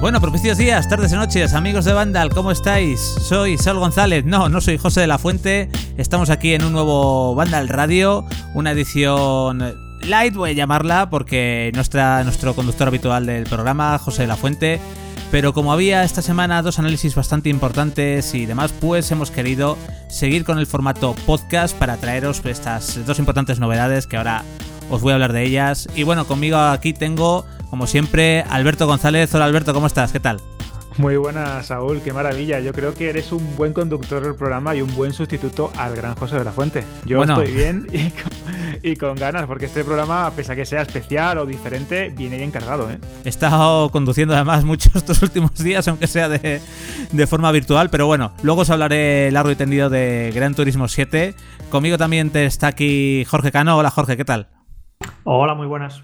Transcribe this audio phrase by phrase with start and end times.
[0.00, 2.98] Bueno, propicios días, tardes y noches, amigos de Vandal, ¿cómo estáis?
[2.98, 7.34] Soy Saul González, no, no soy José de la Fuente, estamos aquí en un nuevo
[7.34, 8.24] Vandal Radio,
[8.54, 14.36] una edición light voy a llamarla porque nuestro conductor habitual del programa, José de la
[14.36, 14.80] Fuente,
[15.30, 19.76] pero como había esta semana dos análisis bastante importantes y demás, pues hemos querido
[20.08, 24.44] seguir con el formato podcast para traeros estas dos importantes novedades que ahora
[24.88, 25.88] os voy a hablar de ellas.
[25.94, 29.34] Y bueno, conmigo aquí tengo, como siempre, Alberto González.
[29.34, 30.12] Hola Alberto, ¿cómo estás?
[30.12, 30.40] ¿Qué tal?
[30.98, 32.60] Muy buenas, Saúl, qué maravilla.
[32.60, 36.14] Yo creo que eres un buen conductor del programa y un buen sustituto al gran
[36.16, 36.84] José de la Fuente.
[37.06, 37.86] Yo estoy bien
[38.82, 42.50] y con, ganas, porque este programa, pese a que sea especial o diferente, viene bien
[42.50, 42.90] cargado.
[42.90, 42.98] ¿eh?
[43.24, 46.60] He estado conduciendo además muchos estos últimos días, aunque sea de,
[47.12, 51.34] de forma virtual, pero bueno, luego os hablaré largo y tendido de Gran Turismo 7.
[51.70, 53.78] Conmigo también está aquí Jorge Cano.
[53.78, 54.48] Hola Jorge, ¿qué tal?
[55.24, 56.02] Hola, muy buenas.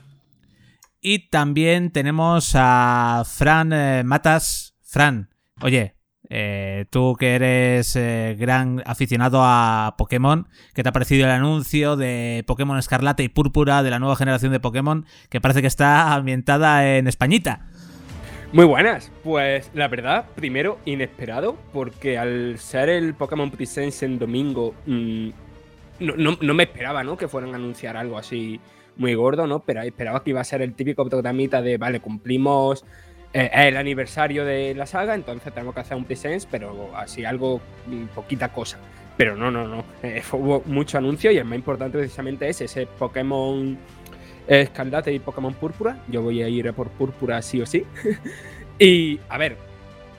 [1.01, 4.75] Y también tenemos a Fran eh, Matas.
[4.83, 5.31] Fran,
[5.61, 5.97] oye,
[6.29, 11.97] eh, tú que eres eh, gran aficionado a Pokémon, ¿qué te ha parecido el anuncio
[11.97, 16.15] de Pokémon Escarlata y Púrpura de la nueva generación de Pokémon que parece que está
[16.15, 17.67] ambientada en Españita?
[18.53, 24.75] Muy buenas, pues la verdad, primero inesperado, porque al ser el Pokémon Presence en domingo,
[24.87, 25.29] mm,
[26.01, 27.17] no, no, me esperaba, ¿no?
[27.17, 28.61] Que fueran a anunciar algo así
[28.97, 29.61] muy gordo, ¿no?
[29.61, 32.85] Pero esperaba que iba a ser el típico programita de, vale, cumplimos
[33.33, 37.61] eh, el aniversario de la saga, entonces tenemos que hacer un presence, pero así algo,
[37.87, 38.79] mm, poquita cosa.
[39.17, 39.85] Pero no, no, no.
[40.03, 43.79] Eh, hubo mucho anuncio y el más importante precisamente es ese Pokémon
[44.47, 45.99] Escarlata y Pokémon Púrpura.
[46.09, 47.85] Yo voy a ir por Púrpura sí o sí.
[48.79, 49.57] y, a ver,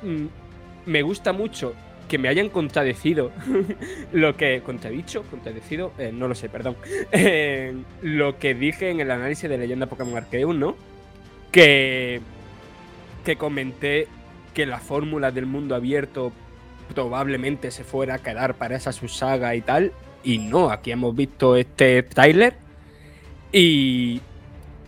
[0.02, 0.26] mm,
[0.88, 1.74] me gusta mucho
[2.08, 3.32] que me hayan contradecido
[4.14, 4.62] lo que.
[4.62, 5.24] ¿Contradicho?
[5.24, 5.94] ¿Contradecido?
[5.98, 6.76] Eh, no lo sé, perdón.
[7.12, 10.76] Eh, lo que dije en el análisis de Leyenda Pokémon Arceus, ¿no?
[11.52, 12.22] Que.
[13.26, 14.08] Que comenté
[14.54, 16.32] que la fórmula del mundo abierto
[16.94, 19.92] probablemente se fuera a quedar para esa subsaga y tal.
[20.24, 22.56] Y no, aquí hemos visto este tráiler.
[23.52, 24.22] Y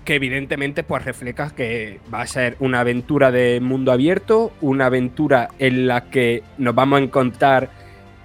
[0.09, 5.50] que evidentemente pues refleja que va a ser una aventura de mundo abierto, una aventura
[5.59, 7.70] en la que nos vamos a encontrar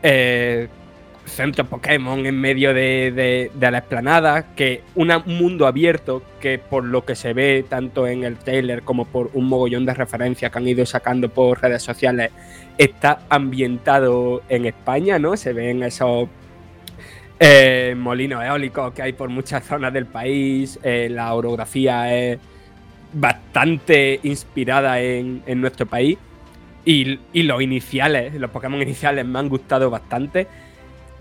[0.02, 0.68] eh,
[1.26, 7.14] centros Pokémon en medio de, la explanada, que un mundo abierto que por lo que
[7.14, 10.86] se ve tanto en el trailer como por un mogollón de referencias que han ido
[10.86, 12.30] sacando por redes sociales,
[12.78, 15.36] está ambientado en España, ¿no?
[15.36, 16.30] Se ven esos
[17.40, 20.78] eh, molinos eólicos que hay por muchas zonas del país.
[20.82, 22.38] Eh, la orografía es
[23.12, 26.18] bastante inspirada en, nuestro país.
[26.84, 30.46] Y, los iniciales, los Pokémon iniciales me han gustado bastante.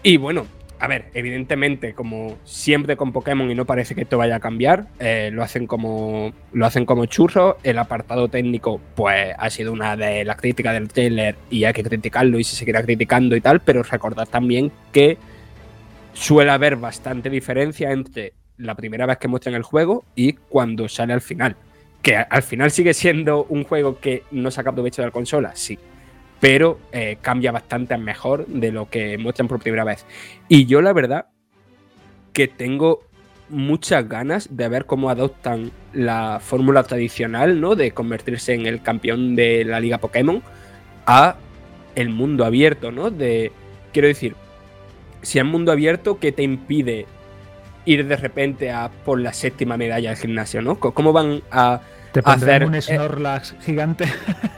[0.03, 0.45] Y bueno,
[0.79, 4.87] a ver, evidentemente, como siempre con Pokémon y no parece que esto vaya a cambiar,
[4.99, 7.55] eh, lo hacen como lo hacen como churros.
[7.63, 11.83] El apartado técnico, pues, ha sido una de las críticas del trailer y hay que
[11.83, 15.17] criticarlo y se seguirá criticando y tal, pero recordad también que
[16.13, 21.13] suele haber bastante diferencia entre la primera vez que muestran el juego y cuando sale
[21.13, 21.55] al final.
[22.01, 25.77] Que al final sigue siendo un juego que no saca provecho de la consola, sí.
[26.39, 30.05] Pero eh, cambia bastante mejor de lo que muestran por primera vez.
[30.49, 31.27] Y yo la verdad
[32.33, 33.01] que tengo
[33.49, 37.75] muchas ganas de ver cómo adoptan la fórmula tradicional, ¿no?
[37.75, 40.41] De convertirse en el campeón de la Liga Pokémon
[41.05, 41.35] a
[41.95, 43.11] el mundo abierto, ¿no?
[43.11, 43.51] De,
[43.91, 44.35] quiero decir,
[45.23, 47.07] si es mundo abierto, ¿qué te impide
[47.85, 50.79] ir de repente a por la séptima medalla del gimnasio, ¿no?
[50.79, 54.05] ¿Cómo van a, te hacer un eh, Snorlax gigante?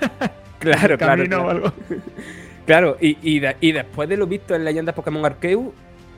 [0.60, 1.74] claro, claro.
[2.66, 2.98] claro.
[3.00, 3.40] y,
[3.72, 5.70] después de lo visto en Leyendas Pokémon Arceus,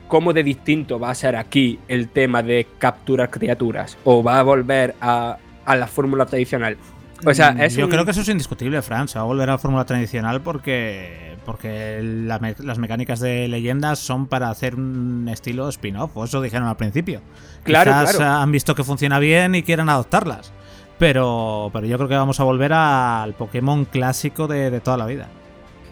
[0.08, 3.96] ¿cómo de distinto va a ser aquí el tema de capturar criaturas?
[4.04, 6.76] ¿O va a volver a, la fórmula tradicional?
[7.24, 9.08] O sea, mm, Yo creo que eso es indiscutible, Fran.
[9.08, 14.26] Se va a volver a la fórmula tradicional porque porque las mecánicas de leyendas son
[14.26, 17.22] para hacer un estilo spin-off, o eso dijeron al principio.
[17.62, 20.52] Claro, Quizás han visto que funciona bien y quieren adoptarlas.
[20.98, 25.28] Pero, pero yo creo que vamos a volver al Pokémon clásico de, toda la vida.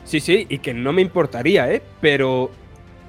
[0.05, 1.83] Sí, sí, y que no me importaría, ¿eh?
[2.03, 2.51] Pero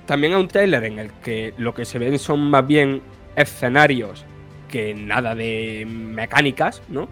[0.06, 3.02] también hay un trailer en el que lo que se ven son más bien
[3.36, 4.24] escenarios
[4.70, 7.10] que nada de mecánicas, ¿no?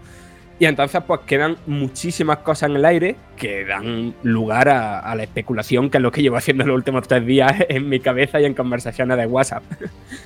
[0.58, 5.90] Y entonces pues quedan muchísimas cosas en el aire que dan lugar a, la especulación,
[5.90, 8.54] que es lo que llevo haciendo los últimos tres días en mi cabeza y en
[8.54, 9.62] conversaciones de WhatsApp.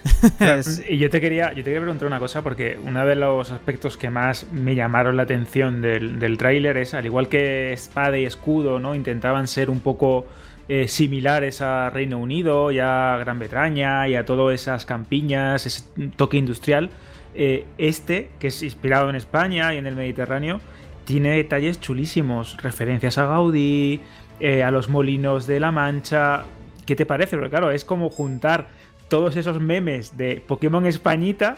[0.89, 3.97] y yo te, quería, yo te quería preguntar una cosa, porque uno de los aspectos
[3.97, 8.25] que más me llamaron la atención del, del tráiler es, al igual que espada y
[8.25, 8.95] escudo, ¿no?
[8.95, 10.27] Intentaban ser un poco
[10.69, 15.83] eh, similares a Reino Unido y a Gran Bretaña y a todas esas campiñas, ese
[16.15, 16.91] toque industrial
[17.35, 20.61] eh, este, que es inspirado en España y en el Mediterráneo,
[21.05, 24.01] tiene detalles chulísimos, referencias a Gaudí,
[24.39, 26.45] eh, a los molinos de la Mancha.
[26.87, 27.37] ¿Qué te parece?
[27.37, 28.69] Porque claro, es como juntar
[29.09, 31.57] todos esos memes de Pokémon Españita,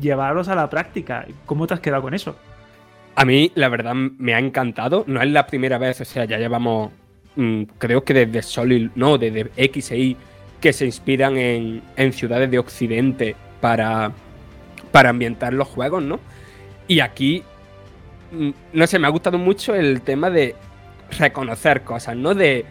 [0.00, 1.26] llevarlos a la práctica.
[1.46, 2.36] ¿Cómo te has quedado con eso?
[3.14, 5.04] A mí, la verdad, me ha encantado.
[5.06, 6.90] No es la primera vez, o sea, ya llevamos,
[7.36, 10.16] mm, creo que desde Sol, no, desde X e Y,
[10.60, 14.12] que se inspiran en, en ciudades de Occidente para,
[14.92, 16.20] para ambientar los juegos, ¿no?
[16.86, 17.42] Y aquí,
[18.30, 20.54] mm, no sé, me ha gustado mucho el tema de
[21.18, 22.34] reconocer cosas, ¿no?
[22.34, 22.64] De,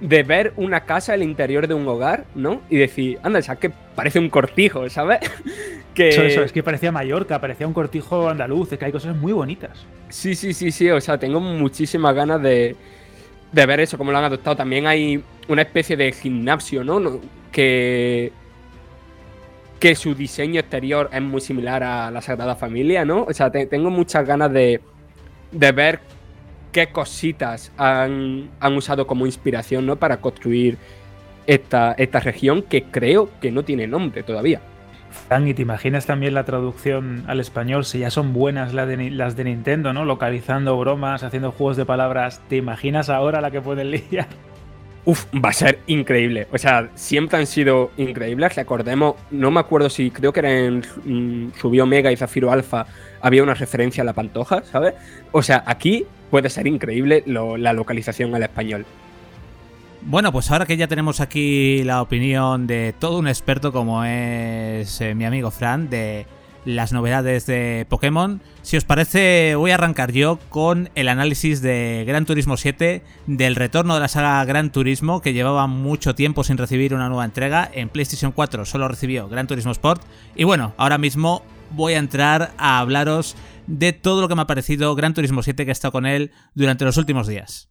[0.00, 2.60] de ver una casa, el interior de un hogar, ¿no?
[2.68, 5.20] Y decir, anda, es que parece un cortijo, ¿sabes?
[5.94, 6.08] que...
[6.08, 9.86] Eso, es que parecía Mallorca, parecía un cortijo andaluz, es que hay cosas muy bonitas.
[10.08, 12.76] Sí, sí, sí, sí, o sea, tengo muchísimas ganas de,
[13.52, 14.56] de ver eso, cómo lo han adoptado.
[14.56, 17.20] También hay una especie de gimnasio, ¿no?
[17.52, 18.32] Que
[19.78, 23.24] que su diseño exterior es muy similar a la Sagrada Familia, ¿no?
[23.24, 24.80] O sea, tengo muchas ganas de,
[25.52, 26.00] de ver
[26.72, 29.96] qué cositas han, usado como inspiración, ¿no?
[29.96, 30.78] Para construir
[31.46, 34.60] esta, esta región que creo que no tiene nombre todavía.
[35.44, 37.84] ¿y te imaginas también la traducción al español?
[37.84, 40.04] Si ya son buenas las de, las de Nintendo, ¿no?
[40.04, 42.40] Localizando bromas, haciendo juegos de palabras.
[42.48, 44.28] ¿Te imaginas ahora la que pueden liar?
[45.08, 46.48] Uf, va a ser increíble.
[46.52, 48.54] O sea, siempre han sido increíbles.
[48.54, 52.84] Recordemos, no me acuerdo si creo que era en mm, Subió Omega y Zafiro Alpha
[53.22, 54.92] había una referencia a la pantoja, ¿sabes?
[55.32, 58.84] O sea, aquí puede ser increíble la localización al español.
[60.02, 65.00] Bueno, pues ahora que ya tenemos aquí la opinión de todo un experto como es
[65.00, 66.26] eh, mi amigo Fran, de
[66.64, 68.40] las novedades de Pokémon.
[68.62, 73.56] Si os parece, voy a arrancar yo con el análisis de Gran Turismo 7, del
[73.56, 77.70] retorno de la saga Gran Turismo, que llevaba mucho tiempo sin recibir una nueva entrega.
[77.72, 80.02] En PlayStation 4 solo recibió Gran Turismo Sport.
[80.36, 84.46] Y bueno, ahora mismo voy a entrar a hablaros de todo lo que me ha
[84.46, 87.68] parecido Gran Turismo 7 que he estado con él durante los últimos días.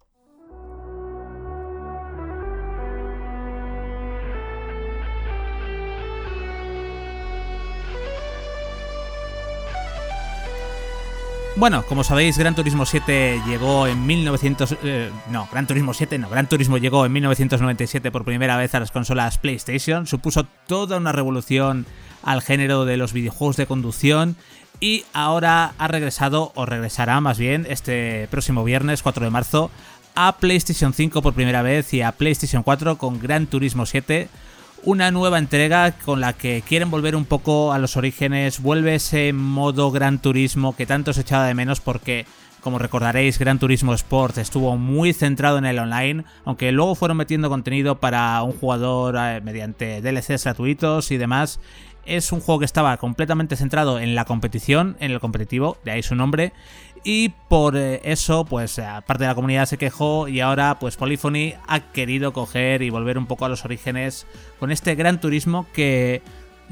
[11.58, 14.76] Bueno, como sabéis, Gran Turismo 7 llegó en 1900...
[14.84, 18.80] Eh, no, Gran Turismo 7 no, Gran Turismo llegó en 1997 por primera vez a
[18.80, 21.88] las consolas PlayStation, supuso toda una revolución
[22.22, 24.36] al género de los videojuegos de conducción
[24.80, 29.72] y ahora ha regresado, o regresará más bien, este próximo viernes 4 de marzo
[30.14, 34.30] a PlayStation 5 por primera vez y a PlayStation 4 con Gran Turismo 7
[34.84, 39.34] una nueva entrega con la que quieren volver un poco a los orígenes, vuelve ese
[39.34, 42.26] modo Gran Turismo que tanto se echaba de menos porque,
[42.62, 47.50] como recordaréis, Gran Turismo Sport estuvo muy centrado en el online, aunque luego fueron metiendo
[47.50, 51.60] contenido para un jugador eh, mediante DLCs gratuitos y demás.
[52.06, 56.04] Es un juego que estaba completamente centrado en la competición, en el competitivo, de ahí
[56.04, 56.54] su nombre,
[57.10, 61.54] y por eh, eso, pues parte de la comunidad se quejó y ahora pues Polyphony
[61.66, 64.28] ha querido coger y volver un poco a los orígenes
[64.60, 66.22] con este gran turismo que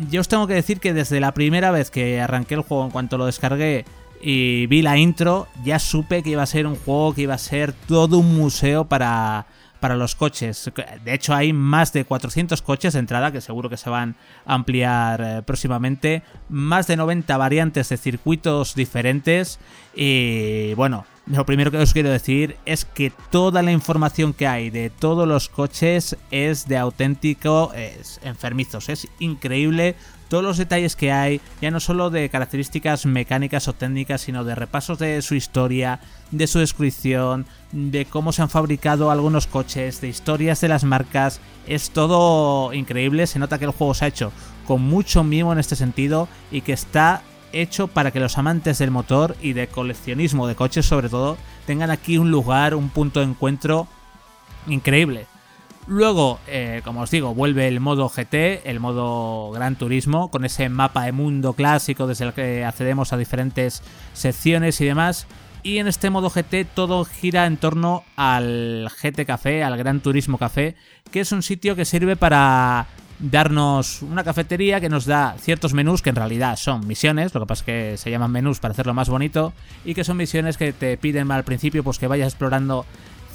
[0.09, 2.91] yo os tengo que decir que desde la primera vez que arranqué el juego, en
[2.91, 3.85] cuanto lo descargué
[4.21, 7.37] y vi la intro, ya supe que iba a ser un juego que iba a
[7.37, 9.45] ser todo un museo para
[9.85, 10.71] para los coches.
[11.03, 14.55] De hecho, hay más de 400 coches de entrada que seguro que se van a
[14.55, 16.23] ampliar eh, próximamente.
[16.49, 19.59] Más de 90 variantes de circuitos diferentes.
[19.93, 24.71] Y bueno, lo primero que os quiero decir es que toda la información que hay
[24.71, 27.71] de todos los coches es de auténtico
[28.23, 28.89] enfermizos.
[28.89, 29.95] Es increíble
[30.29, 34.55] todos los detalles que hay, ya no solo de características mecánicas o técnicas, sino de
[34.55, 35.99] repasos de su historia,
[36.31, 41.39] de su descripción, de cómo se han fabricado algunos coches, de historias de las marcas.
[41.67, 44.31] Es todo increíble, se nota que el juego se ha hecho
[44.67, 47.21] con mucho mimo en este sentido y que está
[47.53, 51.91] hecho para que los amantes del motor y de coleccionismo de coches sobre todo tengan
[51.91, 53.87] aquí un lugar, un punto de encuentro
[54.67, 55.27] increíble.
[55.87, 60.67] Luego, eh, como os digo, vuelve el modo GT, el modo Gran Turismo, con ese
[60.67, 65.27] mapa de mundo clásico desde el que accedemos a diferentes secciones y demás.
[65.61, 70.39] Y en este modo GT todo gira en torno al GT Café, al Gran Turismo
[70.39, 70.75] Café,
[71.11, 72.87] que es un sitio que sirve para
[73.19, 77.45] darnos una cafetería que nos da ciertos menús que en realidad son misiones, lo que
[77.47, 79.53] pasa es que se llaman menús para hacerlo más bonito,
[79.85, 82.85] y que son misiones que te piden al principio pues que vayas explorando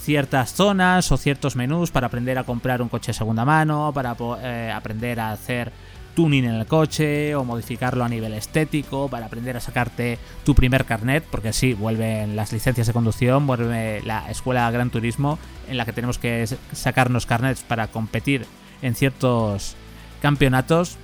[0.01, 4.17] ciertas zonas o ciertos menús para aprender a comprar un coche de segunda mano, para
[4.43, 5.73] eh, aprender a hacer
[6.15, 10.85] tuning en el coche o modificarlo a nivel estético, para aprender a sacarte tu primer
[10.85, 15.39] carnet, porque sí, vuelven las licencias de conducción, vuelve la escuela Gran Turismo
[15.69, 18.47] en la que tenemos que sacarnos carnets para competir
[18.83, 19.77] en ciertos
[20.23, 20.97] campeonatos.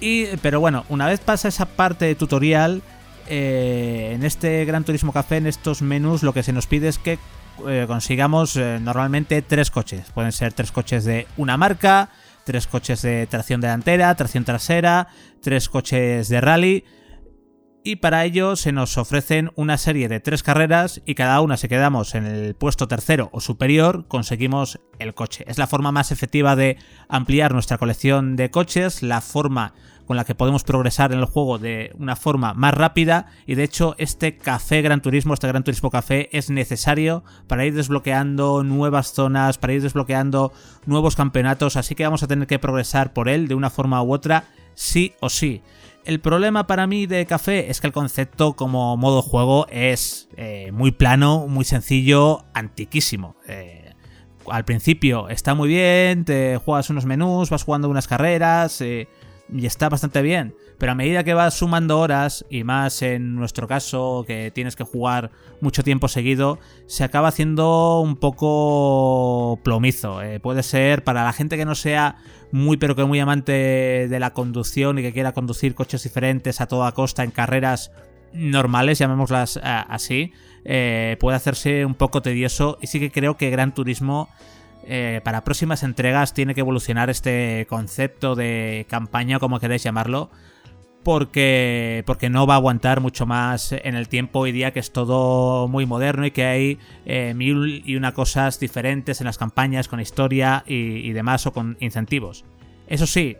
[0.00, 2.82] Y, pero bueno, una vez pasa esa parte de tutorial,
[3.28, 6.98] eh, en este Gran Turismo Café, en estos menús, lo que se nos pide es
[6.98, 7.18] que
[7.68, 10.10] eh, consigamos eh, normalmente tres coches.
[10.12, 12.10] Pueden ser tres coches de una marca,
[12.44, 15.08] tres coches de tracción delantera, tracción trasera,
[15.42, 16.84] tres coches de rally.
[17.82, 21.66] Y para ello se nos ofrecen una serie de tres carreras y cada una si
[21.66, 25.44] quedamos en el puesto tercero o superior conseguimos el coche.
[25.48, 26.76] Es la forma más efectiva de
[27.08, 29.72] ampliar nuestra colección de coches, la forma
[30.10, 33.62] con la que podemos progresar en el juego de una forma más rápida y de
[33.62, 39.12] hecho este café Gran Turismo, este Gran Turismo Café es necesario para ir desbloqueando nuevas
[39.12, 40.52] zonas, para ir desbloqueando
[40.84, 44.12] nuevos campeonatos, así que vamos a tener que progresar por él de una forma u
[44.12, 45.62] otra, sí o sí.
[46.04, 50.72] El problema para mí de café es que el concepto como modo juego es eh,
[50.72, 53.36] muy plano, muy sencillo, antiquísimo.
[53.46, 53.94] Eh,
[54.50, 59.06] al principio está muy bien, te juegas unos menús, vas jugando unas carreras, eh,
[59.52, 60.54] y está bastante bien.
[60.78, 64.84] Pero a medida que vas sumando horas, y más en nuestro caso, que tienes que
[64.84, 65.30] jugar
[65.60, 70.22] mucho tiempo seguido, se acaba haciendo un poco plomizo.
[70.22, 72.16] Eh, puede ser para la gente que no sea
[72.52, 76.66] muy pero que muy amante de la conducción y que quiera conducir coches diferentes a
[76.66, 77.92] toda costa en carreras
[78.32, 80.32] normales, llamémoslas eh, así,
[80.64, 82.78] eh, puede hacerse un poco tedioso.
[82.80, 84.28] Y sí que creo que Gran Turismo
[84.84, 90.30] eh, para próximas entregas tiene que evolucionar este concepto de campaña, como queréis llamarlo,
[91.02, 94.92] porque, porque no va a aguantar mucho más en el tiempo hoy día que es
[94.92, 99.88] todo muy moderno y que hay eh, mil y una cosas diferentes en las campañas
[99.88, 102.44] con historia y demás o con incentivos.
[102.86, 103.36] Eso sí,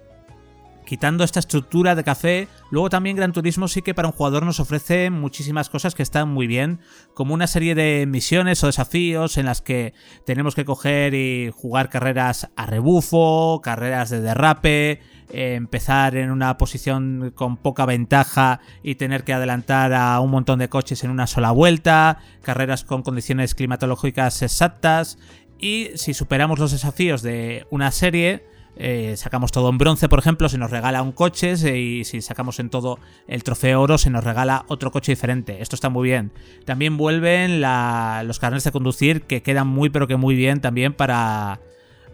[0.90, 4.58] quitando esta estructura de café, luego también Gran Turismo sí que para un jugador nos
[4.58, 6.80] ofrece muchísimas cosas que están muy bien,
[7.14, 9.94] como una serie de misiones o desafíos en las que
[10.26, 16.58] tenemos que coger y jugar carreras a rebufo, carreras de derrape, eh, empezar en una
[16.58, 21.28] posición con poca ventaja y tener que adelantar a un montón de coches en una
[21.28, 25.18] sola vuelta, carreras con condiciones climatológicas exactas
[25.56, 30.48] y si superamos los desafíos de una serie, eh, sacamos todo en bronce, por ejemplo,
[30.48, 34.24] se nos regala un coche y si sacamos en todo el trofeo oro se nos
[34.24, 35.60] regala otro coche diferente.
[35.60, 36.32] Esto está muy bien.
[36.64, 41.60] También vuelven los carnets de conducir que quedan muy pero que muy bien también para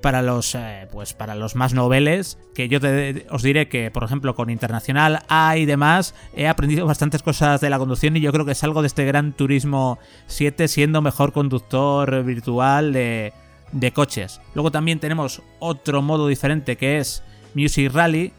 [0.00, 2.78] para los eh, pues para los más noveles que yo
[3.30, 7.70] os diré que por ejemplo con internacional A y demás he aprendido bastantes cosas de
[7.70, 11.32] la conducción y yo creo que es algo de este Gran Turismo 7 siendo mejor
[11.32, 13.32] conductor virtual de
[13.76, 14.40] de coches.
[14.54, 17.22] Luego también tenemos otro modo diferente que es
[17.54, 18.32] Music Rally,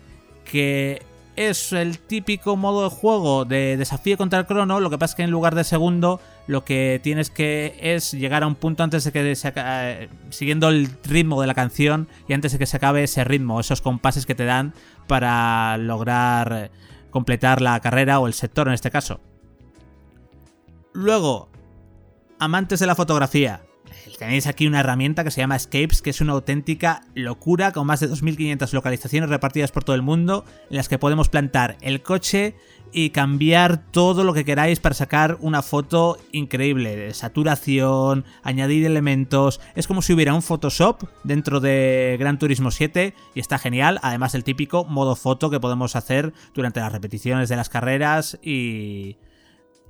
[0.43, 1.01] que
[1.35, 4.79] es el típico modo de juego de desafío contra el crono.
[4.79, 8.41] Lo que pasa es que en lugar de segundo, lo que tienes que es llegar
[8.41, 12.33] a un punto antes de que se acabe, siguiendo el ritmo de la canción y
[12.33, 14.73] antes de que se acabe ese ritmo, esos compases que te dan
[15.05, 16.71] para lograr
[17.11, 19.19] completar la carrera o el sector en este caso.
[20.93, 21.49] Luego,
[22.39, 23.61] amantes de la fotografía.
[24.17, 27.99] Tenéis aquí una herramienta que se llama Escapes, que es una auténtica locura, con más
[27.99, 32.55] de 2.500 localizaciones repartidas por todo el mundo, en las que podemos plantar el coche
[32.91, 39.87] y cambiar todo lo que queráis para sacar una foto increíble, saturación, añadir elementos, es
[39.87, 44.43] como si hubiera un Photoshop dentro de Gran Turismo 7 y está genial, además el
[44.43, 49.17] típico modo foto que podemos hacer durante las repeticiones de las carreras y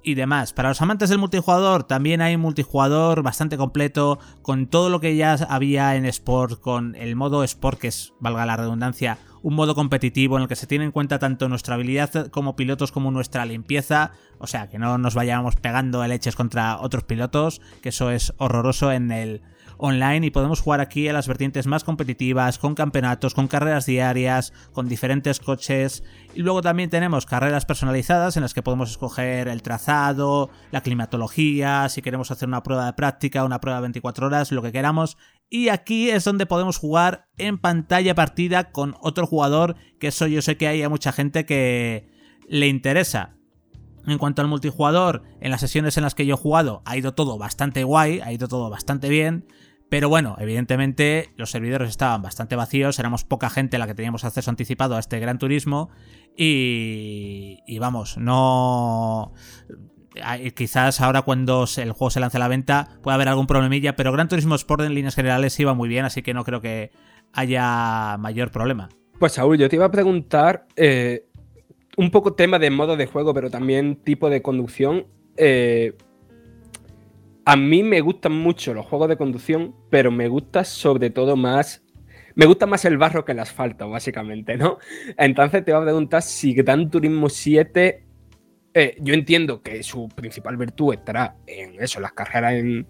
[0.08, 0.54] y demás.
[0.54, 5.34] Para los amantes del multijugador, también hay multijugador bastante completo, con todo lo que ya
[5.34, 10.38] había en Sport, con el modo Sport, que es, valga la redundancia, un modo competitivo
[10.38, 14.12] en el que se tiene en cuenta tanto nuestra habilidad como pilotos como nuestra limpieza,
[14.40, 18.94] o sea, que no nos vayamos pegando leches contra otros pilotos, que eso es horroroso
[18.94, 19.42] en el
[19.78, 24.54] online y podemos jugar aquí a las vertientes más competitivas, con campeonatos, con carreras diarias,
[24.74, 26.04] con diferentes coches.
[26.34, 31.88] Y luego también tenemos carreras personalizadas en las que podemos escoger el trazado, la climatología,
[31.90, 35.18] si queremos hacer una prueba de práctica, una prueba de 24 horas, lo que queramos.
[35.50, 40.42] Y aquí es donde podemos jugar en pantalla partida con otro jugador, que eso yo
[40.42, 42.10] sé que hay a mucha gente que
[42.50, 43.34] le interesa.
[44.06, 47.14] En cuanto al multijugador, en las sesiones en las que yo he jugado ha ido
[47.14, 49.46] todo bastante guay, ha ido todo bastante bien
[49.90, 54.50] Pero bueno, evidentemente los servidores estaban bastante vacíos, éramos poca gente la que teníamos acceso
[54.50, 55.90] anticipado a este Gran Turismo
[56.36, 59.34] y, y vamos, no...
[60.56, 64.12] Quizás ahora cuando el juego se lance a la venta pueda haber algún problemilla, pero
[64.12, 66.92] Gran Turismo Sport en líneas generales iba muy bien, así que no creo que
[67.34, 68.90] haya mayor problema.
[69.20, 71.28] Pues Saúl, yo te iba a preguntar eh,
[71.98, 75.06] un poco tema de modo de juego, pero también tipo de conducción.
[75.38, 75.94] Eh,
[77.48, 81.82] a mí me gustan mucho los juegos de conducción, pero me gusta sobre todo más.
[82.36, 84.80] Me gusta más el barro que el asfalto, básicamente, ¿no?
[85.18, 88.04] Entonces te voy a preguntar si Gran Turismo 7.
[88.74, 92.86] Eh, yo entiendo que su principal virtud estará en eso, las carreras en,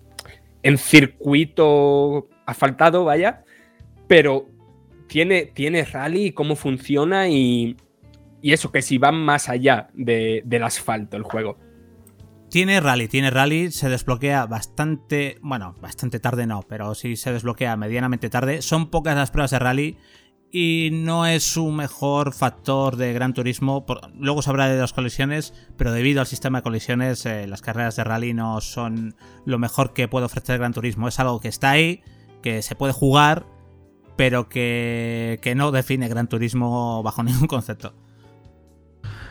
[0.63, 3.43] en circuito asfaltado, vaya.
[4.07, 4.49] Pero
[5.05, 7.77] tiene, tiene rally, cómo funciona y,
[8.41, 11.59] y eso, que si va más allá del asfalto el juego.
[12.49, 17.75] Tiene rally, tiene rally, se desbloquea bastante, bueno, bastante tarde no, pero sí se desbloquea
[17.75, 18.61] medianamente tarde.
[18.61, 19.97] Son pocas las pruebas de rally
[20.49, 23.85] y no es su mejor factor de gran turismo.
[24.17, 27.97] luego se habla de las colisiones, pero debido al sistema de colisiones, eh, las carreras
[27.97, 31.09] de rally no son lo mejor que puede ofrecer gran turismo.
[31.09, 32.01] Es algo que está ahí,
[32.41, 33.45] que se puede jugar,
[34.15, 37.93] pero que, que no define gran turismo bajo ningún concepto.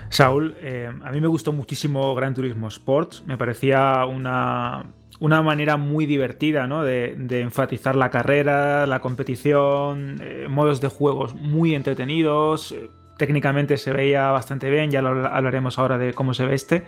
[0.08, 3.24] Saúl, eh, a mí me gustó muchísimo Gran Turismo Sports.
[3.26, 6.82] Me parecía una, manera muy divertida ¿no?
[6.84, 12.74] de, enfatizar la carrera, la competición, eh, modos de juegos muy entretenidos.
[13.18, 16.84] Técnicamente se veía bastante bien, ya lo hablaremos ahora de cómo se ve este.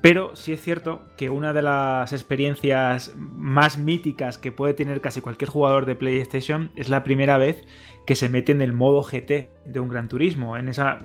[0.00, 5.20] Pero sí es cierto que una de las experiencias más míticas que puede tener casi
[5.20, 7.64] cualquier jugador de PlayStation es la primera vez
[8.06, 11.00] que se mete en el modo GT de un Gran Turismo, en esa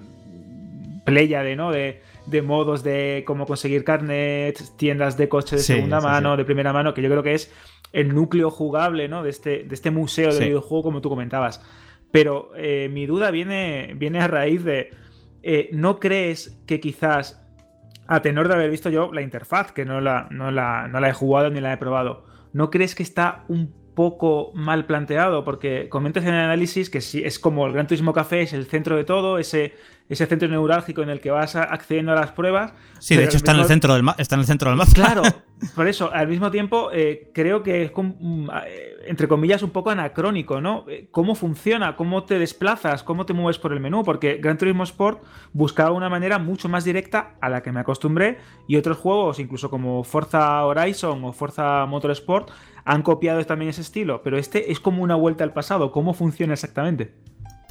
[1.05, 1.72] de ¿no?
[1.72, 2.01] De,
[2.41, 7.01] modos de cómo conseguir carnet, tiendas de coche de segunda mano, de primera mano, que
[7.01, 7.51] yo creo que es
[7.91, 9.24] el núcleo jugable, ¿no?
[9.24, 11.62] De este, de este museo de videojuego, como tú comentabas.
[12.12, 14.91] Pero eh, mi duda viene, viene a raíz de.
[15.43, 17.41] Eh, ¿No crees que quizás,
[18.08, 21.10] a tenor de haber visto yo la interfaz, que no la, no la, no la
[21.10, 25.43] he jugado ni la he probado, ¿no crees que está un poco mal planteado?
[25.43, 28.67] Porque comentas en el análisis que sí, es como el Gran Turismo Café, es el
[28.67, 29.74] centro de todo, ese
[30.12, 32.74] ese centro neurálgico en el que vas accediendo a las pruebas.
[33.00, 34.91] Sí, de hecho está, en el centro del está en el centro del mapa.
[34.93, 35.21] Claro,
[35.76, 39.89] por eso, al mismo tiempo, eh, creo que es, mm, eh, entre comillas, un poco
[39.89, 40.84] anacrónico, ¿no?
[40.89, 41.95] Eh, ¿Cómo funciona?
[41.95, 43.04] ¿Cómo te desplazas?
[43.04, 44.04] ¿Cómo te mueves por el menú?
[44.04, 48.39] Porque Gran Turismo Sport buscaba una manera mucho más directa a la que me acostumbré
[48.67, 52.52] y otros juegos, incluso como Forza Horizon o Forza Motorsport,
[52.84, 55.93] han copiado también ese estilo, pero este es como una vuelta al pasado.
[55.93, 57.13] ¿Cómo funciona exactamente?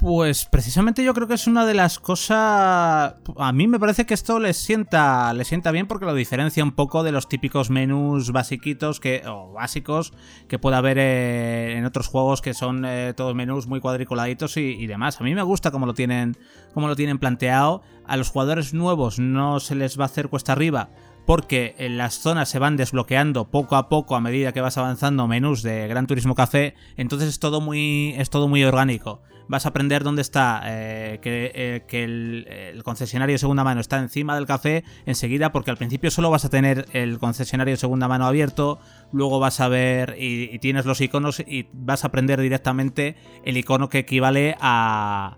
[0.01, 3.13] Pues precisamente yo creo que es una de las cosas.
[3.37, 6.71] A mí me parece que esto les sienta, les sienta bien porque lo diferencia un
[6.71, 10.11] poco de los típicos menús basiquitos que, o básicos
[10.47, 14.87] que puede haber eh, en otros juegos que son eh, todos menús muy cuadriculaditos y,
[14.87, 15.21] demás.
[15.21, 16.35] A mí me gusta cómo lo tienen,
[16.73, 17.83] cómo lo tienen planteado.
[18.07, 20.89] A los jugadores nuevos no se les va a hacer cuesta arriba
[21.27, 25.27] porque en las zonas se van desbloqueando poco a poco a medida que vas avanzando
[25.27, 29.69] menús de Gran Turismo Café, entonces es todo muy, es todo muy orgánico vas a
[29.69, 34.85] aprender dónde está, eh, que, eh, el, concesionario de segunda mano está encima del café
[35.05, 38.79] enseguida, porque al principio solo vas a tener el concesionario de segunda mano abierto,
[39.11, 43.89] luego vas a ver y, tienes los iconos y vas a aprender directamente el icono
[43.89, 45.35] que equivale a,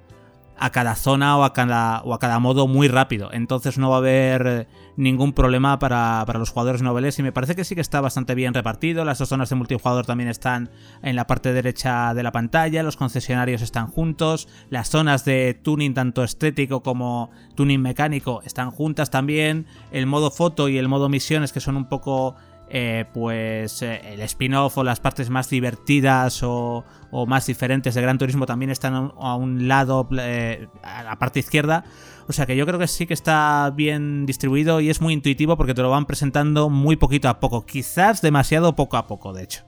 [0.58, 3.30] a cada zona o a cada, o a cada modo muy rápido.
[3.32, 7.64] Entonces no va a haber ningún problema para, los jugadores noveles y me parece que
[7.64, 9.06] sí que está bastante bien repartido.
[9.06, 10.70] Las dos zonas de multijugador también están
[11.02, 15.94] en la parte derecha de la pantalla, los concesionarios están juntos, las zonas de tuning
[15.94, 21.54] tanto estético como tuning mecánico están juntas también, el modo foto y el modo misiones
[21.54, 22.36] que son un poco
[22.76, 26.84] eh, pues eh, el spin-off o las partes más divertidas o,
[27.28, 31.84] más diferentes de Gran Turismo también están a un lado, eh, a la parte izquierda.
[32.28, 35.56] O sea que yo creo que sí que está bien distribuido y es muy intuitivo
[35.56, 39.44] porque te lo van presentando muy poquito a poco, quizás demasiado poco a poco, de
[39.44, 39.66] hecho.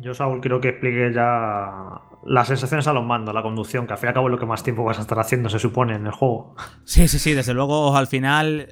[0.00, 4.00] Yo, Saúl, quiero que explique ya las sensaciones a los mandos, la conducción, que al
[4.00, 5.94] fin y al cabo es lo que más tiempo vas a estar haciendo, se supone,
[5.94, 6.56] en el juego.
[6.82, 8.66] Sí, sí, sí, desde luego al final...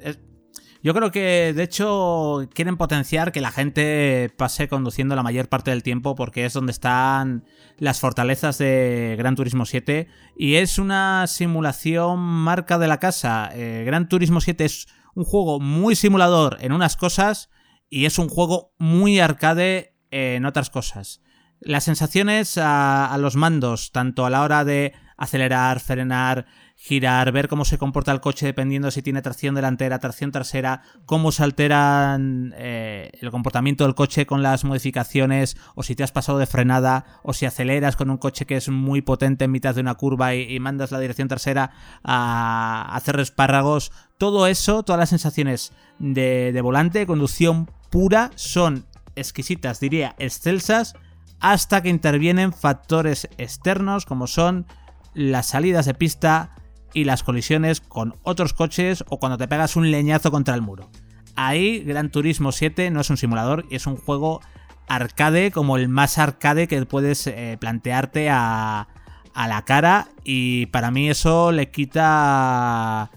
[0.87, 5.69] Yo creo que de hecho quieren potenciar que la gente pase conduciendo la mayor parte
[5.69, 7.43] del tiempo porque es donde están
[7.77, 13.49] las fortalezas de Gran Turismo 7 y es una simulación marca de la casa.
[13.53, 17.49] Eh, Gran Turismo 7 es un juego muy simulador en unas cosas
[17.89, 21.19] y es un juego muy arcade en otras cosas.
[21.59, 26.45] Las sensaciones a, los mandos, tanto a la hora de acelerar, frenar,
[26.79, 31.31] girar, ver cómo se comporta el coche dependiendo si tiene tracción delantera, tracción trasera, cómo
[31.31, 36.37] se alteran eh, el comportamiento del coche con las modificaciones, o si te has pasado
[36.37, 39.81] de frenada, o si aceleras con un coche que es muy potente en mitad de
[39.81, 41.71] una curva y, mandas la dirección trasera
[42.03, 43.91] a hacer espárragos.
[44.19, 48.85] Todo eso, todas las sensaciones de, de volante, conducción pura, son
[49.15, 50.93] exquisitas, diría, excelsas,
[51.39, 54.67] hasta que intervienen factores externos como son
[55.15, 56.51] las salidas de pista,
[56.93, 60.89] y las colisiones con otros coches o cuando te pegas un leñazo contra el muro.
[61.35, 64.41] Ahí Gran Turismo 7 no es un simulador, es un juego
[64.87, 68.87] arcade como el más arcade que puedes eh, plantearte a,
[69.33, 73.11] a, la cara y para mí eso le quita...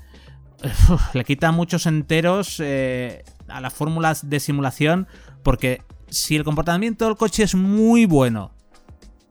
[1.14, 5.08] le quita muchos enteros eh, a las fórmulas de simulación
[5.42, 8.52] porque si el comportamiento del coche es muy bueno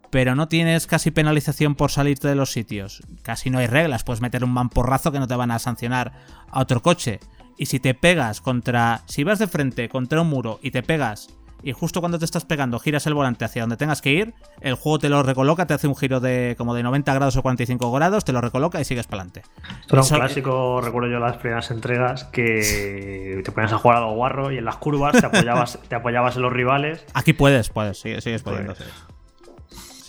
[0.10, 3.04] pero no tienes casi penalización por salirte de los sitios.
[3.22, 6.13] Casi no hay reglas, puedes meter un mamporrazo que no te van a sancionar
[6.50, 7.19] a otro coche.
[7.58, 9.02] Y si te pegas contra.
[9.06, 11.28] Si vas de frente contra un muro y te pegas
[11.62, 14.76] y justo cuando te estás pegando giras el volante hacia donde tengas que ir, el
[14.76, 17.91] juego te lo recoloca, te hace un giro de como de 90 grados o 45
[17.91, 19.43] grados, te lo recoloca y sigues para adelante.
[19.82, 24.02] Esto era un clásico, recuerdo yo las primeras entregas, que te ponías a jugar a
[24.02, 27.06] lo guarro y en las curvas te apoyabas, te apoyabas en los rivales.
[27.13, 28.74] Aquí puedes, puedes, sigues, sigues pudiendo.
[28.76, 28.89] Pues,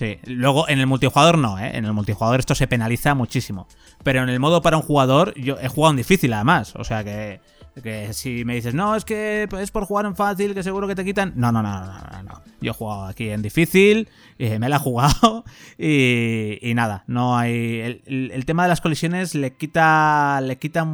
[0.00, 1.76] Sí, luego en el multijugador no, ¿eh?
[1.76, 3.68] En el multijugador esto se penaliza muchísimo.
[4.02, 6.74] Pero en el modo para un jugador, yo he jugado en difícil además.
[6.76, 7.42] O sea que,
[7.82, 10.94] que si me dices, no, es que es por jugar en fácil, que seguro que
[10.94, 11.34] te quitan.
[11.36, 12.42] No, no, no, no, no.
[12.62, 14.08] Yo he jugado aquí en difícil,
[14.38, 15.44] y me la he jugado
[15.78, 18.00] y, y nada, no hay.
[18.06, 20.40] El, tema de las colisiones le quita.
[20.40, 20.88] Le quita.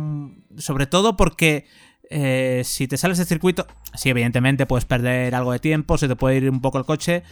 [0.59, 1.65] Sobre todo porque.
[2.09, 6.15] Eh, si te sales de circuito, sí, evidentemente puedes perder algo de tiempo, se te
[6.15, 7.25] puede ir un poco el coche,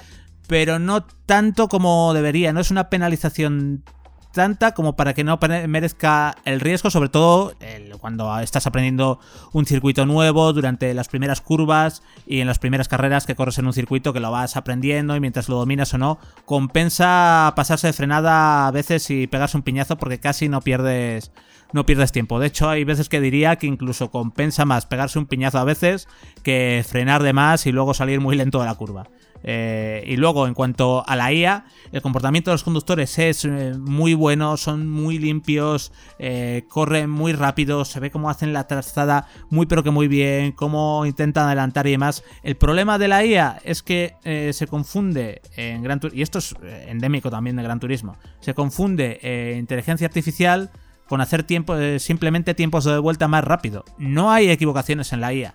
[0.47, 2.53] pero no tanto como debería.
[2.53, 3.83] No es una penalización
[4.35, 7.55] tanta como para que no merezca el riesgo, sobre todo
[8.01, 9.21] cuando estás aprendiendo
[9.53, 13.67] un circuito nuevo durante las primeras curvas y en las primeras carreras que corres en
[13.67, 17.93] un circuito que lo vas aprendiendo y mientras lo dominas o no, compensa pasarse de
[17.93, 21.31] frenada a veces y pegarse un piñazo porque casi no pierdes
[21.73, 22.39] no pierdes tiempo.
[22.39, 26.07] De hecho, hay veces que diría que incluso compensa más pegarse un piñazo a veces
[26.45, 29.09] que frenar de más y luego salir muy lento de la curva.
[29.45, 33.75] Eh, y luego, en cuanto a la IA, el comportamiento de los conductores es eh,
[33.79, 39.29] muy bueno, son muy limpios, eh, corren muy rápido, se ve cómo hacen la trazada
[39.51, 42.25] muy pero que muy bien, cómo intentan adelantar y demás.
[42.43, 44.15] El problema de la IA es que
[44.53, 46.55] se confunde en Gran Turismo, y esto es
[46.87, 50.71] endémico también de Gran Turismo, se confunde inteligencia artificial
[51.09, 53.85] con hacer tiempo, simplemente tiempos de vuelta más rápido.
[53.99, 55.55] No hay equivocaciones en la IA.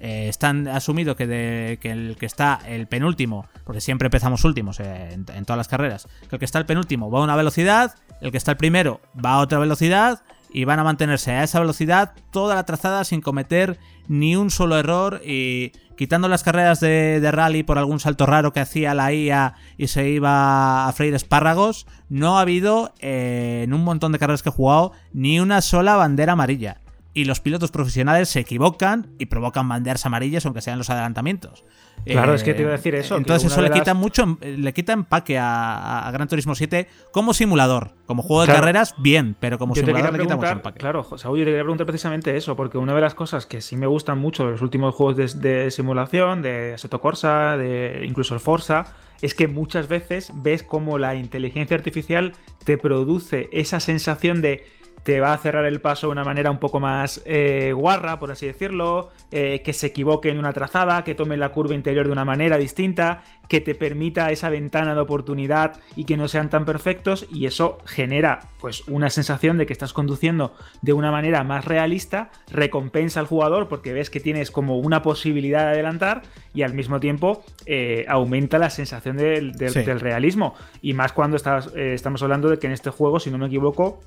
[0.00, 5.44] Eh, están asumido que, el que está el penúltimo, porque siempre empezamos últimos eh, en,
[5.44, 8.36] todas las carreras, que el que está el penúltimo va a una velocidad, el que
[8.36, 12.54] está el primero va a otra velocidad y van a mantenerse a esa velocidad toda
[12.54, 17.76] la trazada sin cometer ni un solo error y quitando las carreras de, rally por
[17.76, 22.42] algún salto raro que hacía la IA y se iba a freír espárragos, no ha
[22.42, 26.78] habido eh, en un montón de carreras que he jugado ni una sola bandera amarilla
[27.14, 31.64] y los pilotos profesionales se equivocan y provocan banderas amarillas aunque sean los adelantamientos.
[32.04, 33.16] Claro, es que te iba a decir eso.
[33.16, 37.92] Entonces eso le quita mucho, le quita empaque a, Gran Turismo 7 como simulador.
[38.06, 40.78] Como juego de carreras, bien, pero como simulador le quita mucho empaque.
[40.78, 43.76] Claro, Saúl, yo te quería preguntar precisamente eso, porque una de las cosas que sí
[43.76, 48.40] me gustan mucho de los últimos juegos de, simulación, de Assetto Corsa, de incluso el
[48.40, 48.86] Forza,
[49.20, 52.32] es que muchas veces ves cómo la inteligencia artificial
[52.64, 54.64] te produce esa sensación de
[55.08, 58.30] te va a cerrar el paso de una manera un poco más eh, guarra, por
[58.30, 62.12] así decirlo, eh, que se equivoque en una trazada, que tome la curva interior de
[62.12, 66.66] una manera distinta, que te permita esa ventana de oportunidad y que no sean tan
[66.66, 71.64] perfectos y eso genera pues una sensación de que estás conduciendo de una manera más
[71.64, 76.20] realista, recompensa al jugador porque ves que tienes como una posibilidad de adelantar
[76.52, 79.54] y al mismo tiempo eh, aumenta la sensación del,
[80.00, 80.54] realismo.
[80.82, 84.00] Y más cuando estamos hablando de que en este juego, si no me equivoco,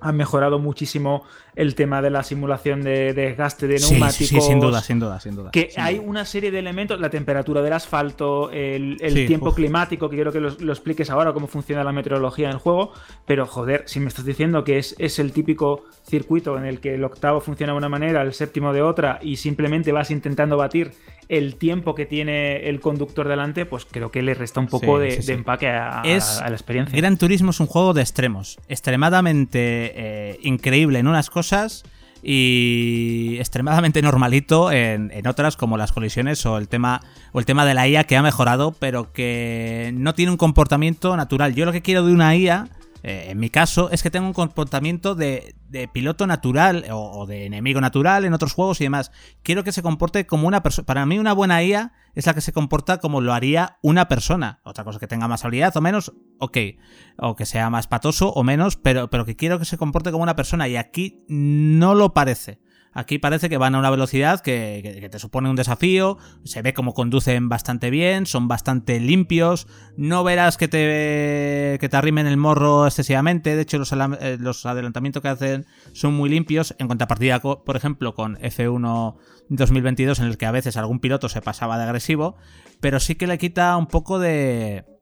[0.00, 1.24] han mejorado muchísimo
[1.56, 4.28] el tema de la simulación de, desgaste de neumáticos.
[4.28, 5.50] Sí, sin duda, sin duda, sin duda.
[5.50, 10.32] Que hay una serie de elementos, la temperatura del asfalto, el, tiempo climático, que quiero
[10.32, 12.92] que lo, expliques ahora, cómo funciona la meteorología en el juego,
[13.24, 16.94] pero joder, si me estás diciendo que es, es el típico circuito en el que
[16.94, 20.92] el octavo funciona de una manera, el séptimo de otra, y simplemente vas intentando batir
[21.28, 25.18] el tiempo que tiene el conductor delante, pues creo que le resta un poco de,
[25.28, 26.96] empaque a, la experiencia.
[26.96, 29.58] Gran Turismo es un juego de extremos, extremadamente
[29.96, 31.45] eh, increíble en unas cosas
[32.22, 37.00] y extremadamente normalito en, otras como las colisiones o el tema
[37.32, 41.16] o el tema de la IA que ha mejorado pero que no tiene un comportamiento
[41.16, 41.54] natural.
[41.54, 42.68] Yo lo que quiero de una IA
[43.08, 45.54] eh, en mi caso, es que tengo un comportamiento de,
[45.92, 49.12] piloto natural o, de enemigo natural en otros juegos y demás.
[49.44, 50.86] Quiero que se comporte como una persona.
[50.86, 54.58] Para mí, una buena IA es la que se comporta como lo haría una persona.
[54.64, 56.58] Otra cosa que tenga más habilidad o menos, ok.
[57.16, 60.24] O que sea más patoso o menos, pero, pero que quiero que se comporte como
[60.24, 60.66] una persona.
[60.66, 62.58] Y aquí no lo parece.
[62.96, 66.94] Aquí parece que van a una velocidad que, te supone un desafío, se ve como
[66.94, 69.66] conducen bastante bien, son bastante limpios,
[69.98, 75.28] no verás que te, arrimen el morro excesivamente, de hecho los, eh, los adelantamientos que
[75.28, 79.16] hacen son muy limpios, en contrapartida, por ejemplo, con F1
[79.50, 82.36] 2022 en el que a veces algún piloto se pasaba de agresivo,
[82.80, 84.95] pero sí que le quita un poco de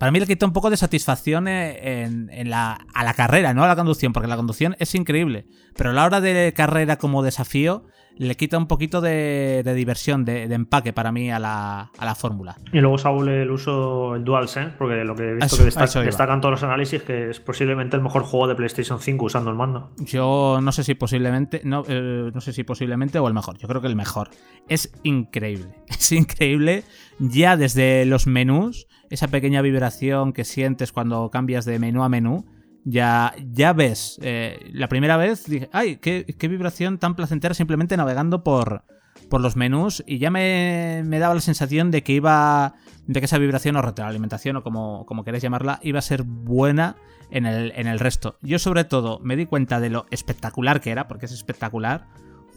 [0.00, 3.64] para mí le quita un poco de satisfacción eh, en, la, a la carrera, no
[3.64, 5.44] a la conducción, porque la conducción es increíble.
[5.76, 7.84] Pero a la hora de carrera como desafío,
[8.16, 12.56] le quita un poquito de, diversión, de, empaque para mí a la, fórmula.
[12.72, 16.52] Y luego, Saúl, el uso el DualSense, porque lo que he visto que destacan todos
[16.52, 19.90] los análisis, que es posiblemente el mejor juego de PlayStation 5 usando el mando.
[19.98, 23.68] Yo no sé si posiblemente, no, eh, no sé si posiblemente o el mejor, yo
[23.68, 24.30] creo que el mejor.
[24.66, 26.84] Es increíble, es increíble
[27.18, 32.46] ya desde los menús esa pequeña vibración que sientes cuando cambias de menú a menú,
[32.84, 34.18] ya, ya ves.
[34.22, 38.84] Eh, la primera vez dije, ay, qué, vibración tan placentera simplemente navegando por,
[39.28, 42.74] por los menús y ya me, me, daba la sensación de que iba,
[43.06, 46.96] de que esa vibración o retroalimentación o como, como queréis llamarla, iba a ser buena
[47.30, 48.38] en el, en el resto.
[48.42, 52.06] Yo sobre todo me di cuenta de lo espectacular que era, porque es espectacular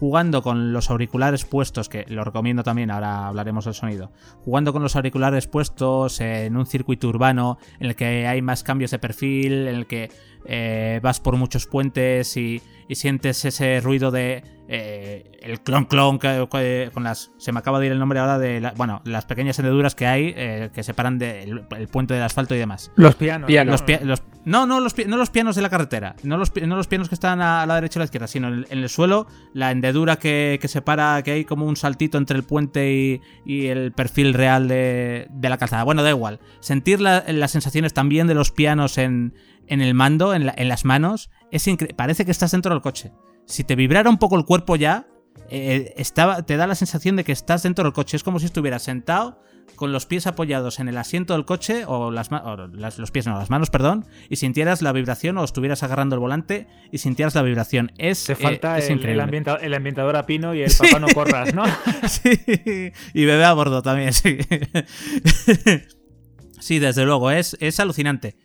[0.04, 4.12] jugando con los auriculares puestos, que lo recomiendo también, ahora hablaremos del sonido,
[4.44, 8.92] jugando con los auriculares puestos en un circuito urbano en el que hay más cambios
[8.92, 10.12] de perfil, en el que
[10.44, 14.44] eh, vas por muchos puentes y, sientes ese ruido de
[14.76, 18.72] eh, el clon clon con las se me acaba de ir el nombre ahora de
[18.76, 22.58] bueno las pequeñas hendeduras que hay eh, que separan del el puente del asfalto y
[22.58, 22.92] demás.
[22.96, 23.52] Los pianos,
[24.46, 27.14] no no los, no los pianos de la carretera no los, no los pianos que
[27.14, 30.60] están a, la derecha y a la izquierda sino en, el suelo la hendedura que,
[30.64, 35.58] separa que hay como un saltito entre el puente y, el perfil real de, la
[35.58, 35.84] calzada.
[35.84, 36.40] Bueno da igual.
[36.62, 39.36] Sentir las sensaciones también de los pianos en
[39.68, 43.12] en el mando, en, las manos, es parece que estás dentro del coche.
[43.46, 45.08] Si te vibrara un poco el cuerpo ya,
[45.50, 48.18] eh, estaba, te da la sensación de que estás dentro del coche.
[48.18, 49.40] Es como si estuvieras sentado
[49.76, 53.50] con los pies apoyados en el asiento del coche, o, las, los pies, no, las
[53.50, 57.92] manos, perdón, y sintieras la vibración, o estuvieras agarrando el volante y sintieras la vibración.
[57.98, 59.20] Es, Te falta eh, el, el,
[59.74, 61.64] ambientador a pino y el papá no corras, ¿no?
[62.08, 64.38] sí, y bebé a bordo también, sí.
[66.60, 68.36] sí, desde luego, es, es alucinante.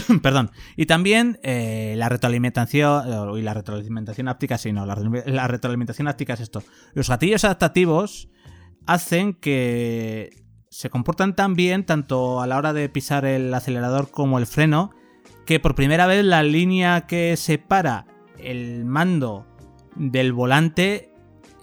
[0.22, 0.50] Perdón.
[0.76, 3.38] Y también eh, la retroalimentación.
[3.38, 4.86] Y la retroalimentación áptica, sí, no.
[4.86, 6.62] La, retroalimentación áptica es esto.
[6.94, 8.28] Los gatillos adaptativos
[8.86, 14.38] hacen que se comportan tan bien, tanto a la hora de pisar el acelerador como
[14.38, 14.90] el freno,
[15.44, 18.06] que por primera vez la línea que separa
[18.38, 19.46] el mando
[19.94, 21.12] del volante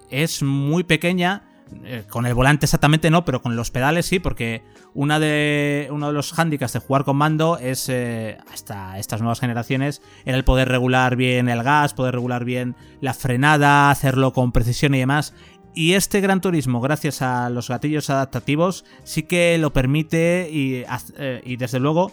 [0.09, 1.43] es muy pequeña.
[1.83, 6.07] Eh, con el volante exactamente no, pero con los pedales sí, porque una de, uno
[6.07, 10.43] de los hándicaps de jugar con mando es, eh, hasta estas nuevas generaciones, era el
[10.43, 15.33] poder regular bien el gas, poder regular bien la frenada, hacerlo con precisión y demás.
[15.75, 20.83] Y este Gran Turismo, gracias a los gatillos adaptativos, sí que lo permite y,
[21.17, 22.11] eh, y desde luego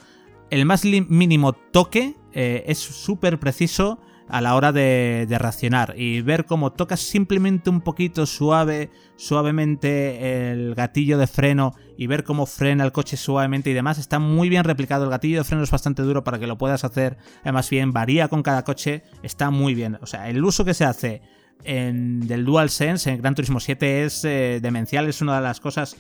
[0.50, 6.72] el más mínimo toque es súper preciso a la hora de, reaccionar y ver cómo
[6.72, 12.92] tocas simplemente un poquito suave, suavemente el gatillo de freno y ver cómo frena el
[12.92, 13.98] coche suavemente y demás.
[13.98, 15.04] Está muy bien replicado.
[15.04, 17.18] El gatillo de freno es bastante duro para que lo puedas hacer.
[17.42, 19.02] Además, bien, varía con cada coche.
[19.22, 19.98] Está muy bien.
[20.00, 21.22] O sea, el uso que se hace
[21.64, 25.08] en, del DualSense en Gran Turismo 7 es eh, demencial.
[25.08, 25.96] Es una de las cosas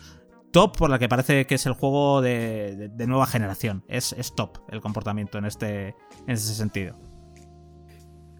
[0.52, 3.84] top por la que parece que es el juego de, nueva generación.
[3.88, 5.88] Es, es, top el comportamiento en este,
[6.26, 7.09] en ese sentido.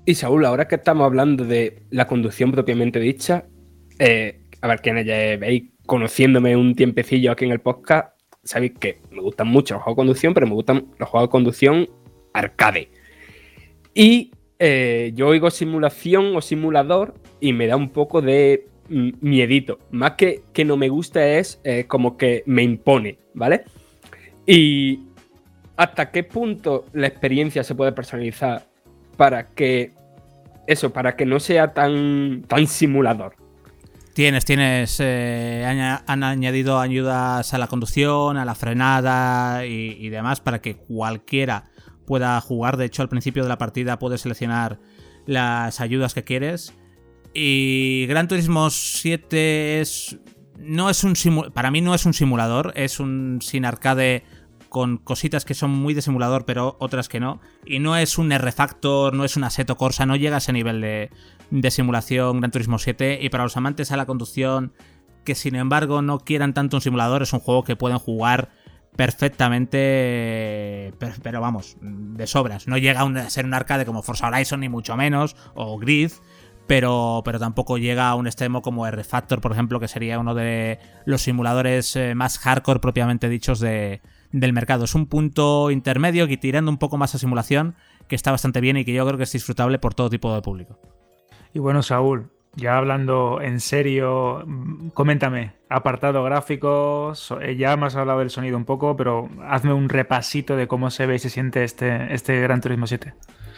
[0.07, 3.47] Y Saúl, ahora que estamos hablando de la conducción propiamente dicha,
[3.99, 5.07] eh, a ver, quienes
[5.39, 9.97] veis conociéndome un tiempecillo aquí en el podcast, sabéis que me gustan mucho los juegos
[9.97, 11.89] de conducción, pero me gustan los juegos de conducción
[12.33, 12.91] arcade.
[13.95, 19.79] Y eh, yo oigo simulación o simulador y me da un poco de miedito.
[19.91, 23.65] Más que que no me gusta es eh, como que me impone, ¿vale?
[24.47, 25.01] Y
[25.77, 28.70] hasta qué punto la experiencia se puede personalizar
[29.21, 29.93] para que
[30.67, 33.37] eso, para que no sea tan, tan simulador.
[34.15, 34.97] Tienes, tienes.
[34.99, 41.65] Eh, han, añadido ayudas a la conducción, a la frenada y, demás para que cualquiera
[42.07, 42.79] pueda jugar.
[42.79, 44.79] De hecho, al principio de la partida puedes seleccionar
[45.27, 46.73] las ayudas que quieres.
[47.35, 50.17] Y Gran Turismo 7 es.
[50.57, 51.13] No es un
[51.53, 54.25] para mí no es un simulador, es un sin arcade
[54.71, 57.41] con cositas que son muy de simulador, pero otras que no.
[57.67, 60.81] Y no es un R-Factor, no es un Assetto Corsa, no llega a ese nivel
[60.81, 61.11] de,
[61.51, 63.19] de simulación Gran Turismo 7.
[63.21, 64.73] Y para los amantes a la conducción,
[65.25, 68.51] que sin embargo no quieran tanto un simulador, es un juego que pueden jugar
[68.97, 72.69] perfectamente, pero, vamos, de sobras.
[72.69, 76.13] No llega a ser un arcade como Forza Horizon, ni mucho menos, o Grid,
[76.67, 80.79] pero, pero tampoco llega a un extremo como R-Factor, por ejemplo, que sería uno de
[81.07, 84.01] los simuladores eh, más hardcore propiamente dichos de,
[84.33, 84.85] del mercado.
[84.85, 87.75] Es un punto intermedio que tirando un poco más a simulación,
[88.09, 90.43] que está bastante bien y que yo creo que es disfrutable por todo tipo de
[90.43, 90.79] público.
[91.53, 94.45] Y bueno, Saúl, ya hablando en serio,
[94.95, 99.89] coméntame, apartado gráfico, eh, ya me has hablado del sonido un poco, pero hazme un
[99.89, 103.15] repasito de cómo se ve y se siente este, este Gran Turismo 7.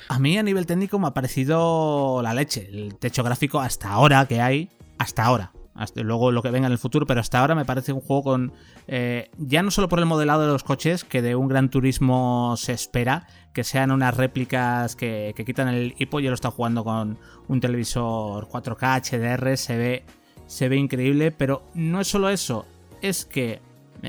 [0.09, 4.27] A mí a nivel técnico me ha parecido la leche, el techo gráfico hasta ahora
[4.27, 5.53] que hay, hasta ahora
[5.97, 8.53] luego lo que venga en el futuro, pero hasta ahora me parece un juego con.
[8.89, 12.55] Eh, ya no solo por el modelado de los coches, que de un gran turismo
[12.57, 16.21] se espera, que sean unas réplicas que, quitan el hipo.
[16.21, 17.19] Yo lo está jugando con
[17.49, 20.05] un televisor 4K HDR, se ve,
[20.47, 22.67] se ve increíble, pero no es solo eso,
[23.01, 23.61] es que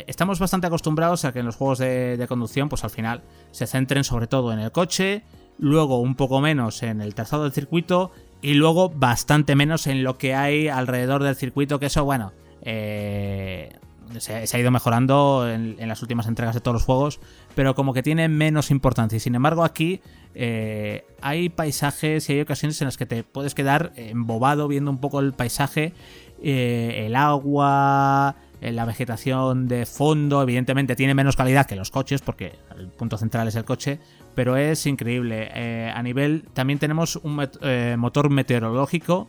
[0.08, 3.68] estamos bastante acostumbrados a que en los juegos de, de conducción, pues al final se
[3.68, 5.24] centren sobre todo en el coche,
[5.60, 10.18] luego un poco menos en el trazado del circuito y luego bastante menos en lo
[10.18, 13.72] que hay alrededor del circuito, que eso, bueno, eh,
[14.20, 17.20] se, ha ido mejorando en, las últimas entregas de todos los juegos,
[17.56, 19.18] pero como que tiene menos importancia.
[19.18, 20.02] Y sin embargo aquí
[20.36, 25.00] eh, hay paisajes y hay ocasiones en las que te puedes quedar embobado viendo un
[25.00, 25.94] poco el paisaje,
[26.42, 28.36] eh, el agua,
[28.72, 33.48] la vegetación de fondo, evidentemente tiene menos calidad que los coches, porque el punto central
[33.48, 34.00] es el coche,
[34.36, 35.50] pero es increíble.
[35.54, 39.28] Eh, a nivel, también tenemos un eh, motor meteorológico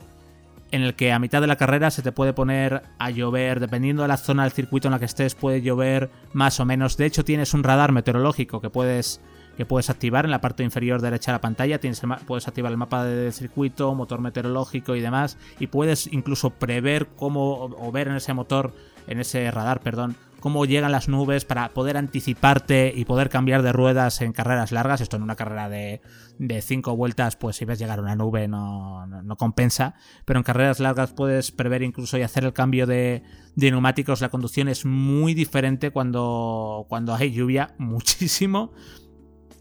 [0.70, 4.02] en el que a mitad de la carrera se te puede poner a llover, dependiendo
[4.02, 6.96] de la zona del circuito en la que estés, puede llover más o menos.
[6.96, 9.20] De hecho, tienes un radar meteorológico que puedes,
[9.56, 11.78] que puedes activar en la parte inferior derecha de la pantalla.
[11.78, 15.38] Tienes puedes activar el mapa del circuito, motor meteorológico y demás.
[15.60, 18.74] Y puedes incluso prever cómo, o ver en ese motor,
[19.06, 23.72] en ese radar, perdón, cómo llegan las nubes para poder anticiparte y poder cambiar de
[23.72, 25.00] ruedas en carreras largas.
[25.00, 26.02] Esto en una carrera de,
[26.38, 29.94] de cinco vueltas, pues si ves llegar una nube no, no, compensa.
[30.26, 33.22] Pero en carreras largas puedes prever incluso y hacer el cambio de,
[33.56, 34.20] de neumáticos.
[34.20, 38.74] La conducción es muy diferente cuando, cuando hay lluvia, muchísimo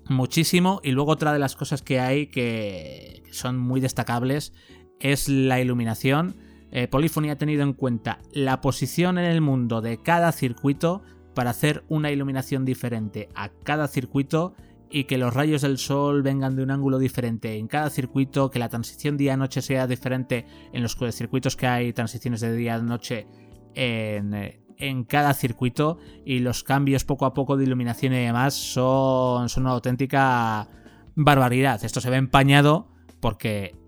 [0.10, 0.82] muchísimo.
[0.84, 4.52] Y luego otra de las cosas que hay que son muy destacables
[5.00, 6.36] es la iluminación.
[6.76, 11.04] Eh, ha tenido en cuenta la posición en el mundo de cada circuito
[11.36, 14.56] para hacer una iluminación diferente a cada circuito
[14.90, 18.58] y que los rayos del sol vengan de un ángulo diferente en cada circuito, que
[18.58, 23.28] la transición día-noche sea diferente en los circuitos que hay transiciones de día-noche
[23.76, 28.56] en, eh, en, cada circuito y los cambios poco a poco de iluminación y demás
[28.56, 30.68] son, son una auténtica
[31.14, 31.84] barbaridad.
[31.86, 32.88] Esto se ve empañado
[33.20, 33.83] porque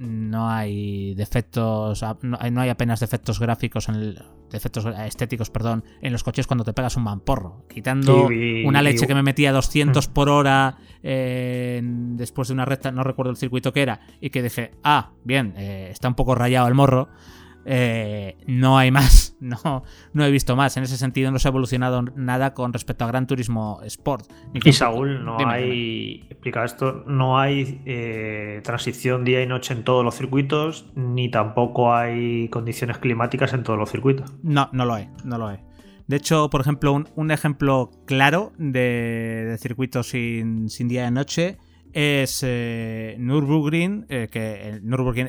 [0.00, 4.14] no hay defectos, no hay, apenas defectos gráficos, en
[4.50, 7.66] defectos estéticos, perdón, en los coches cuando te pegas un mamporro.
[7.68, 8.28] Quitando
[8.64, 10.12] una leche que me metía a 200 mm.
[10.12, 14.70] por hora después de una recta, no recuerdo el circuito que era, y que dije,
[14.82, 17.10] ah, bien, eh, está un poco rayado el morro.
[17.64, 20.76] Eh, no hay más, no, no he visto más.
[20.76, 24.30] En ese sentido no se ha evolucionado nada con respecto a Gran Turismo Sport.
[24.54, 30.04] Y Saúl, no hay, explica esto, no hay eh, transición día y noche en todos
[30.04, 34.32] los circuitos, ni tampoco hay condiciones climáticas en todos los circuitos.
[34.42, 35.58] No, no lo hay, no lo hay.
[36.06, 41.58] De hecho, por ejemplo, un, ejemplo claro de, circuitos sin, sin día y noche
[41.92, 44.82] es eh, Nürburgring, eh, que el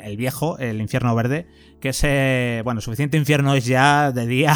[0.04, 1.48] el viejo, el infierno verde,
[1.80, 4.54] que es, bueno, suficiente infierno es ya de día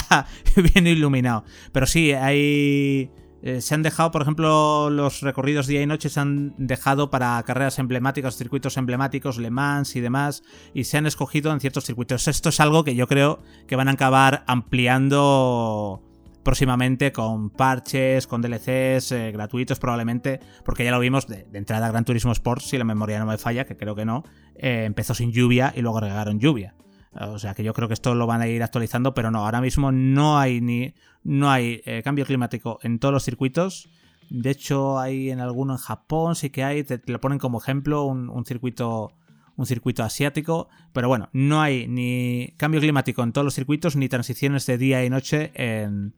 [0.73, 1.43] bien iluminado.
[1.71, 3.11] Pero sí, hay...
[3.45, 7.41] Eh, se han dejado, por ejemplo, los recorridos día y noche se han dejado para
[7.43, 10.41] carreras emblemáticas, circuitos emblemáticos, Le Mans y demás,
[10.73, 12.27] y se han escogido en ciertos circuitos.
[12.27, 16.01] Esto es algo que yo creo que van a acabar ampliando
[16.45, 22.05] próximamente con parches, con DLCs eh, gratuitos probablemente, porque ya lo vimos de, entrada Gran
[22.05, 24.23] Turismo Sport, si la memoria no me falla, que creo que no,
[24.55, 26.75] eh, empezó sin lluvia y luego agregaron lluvia.
[27.19, 29.60] O sea que yo creo que esto lo van a ir actualizando, pero no, ahora
[29.60, 33.89] mismo no hay ni no hay eh, cambio climático en todos los circuitos.
[34.29, 38.05] De hecho, hay en alguno en Japón, sí que hay, te, lo ponen como ejemplo,
[38.05, 39.13] un circuito
[39.58, 44.10] un circuito asiático, pero bueno, no hay ni cambio climático en todos los circuitos ni
[44.10, 46.13] transiciones de día y noche en,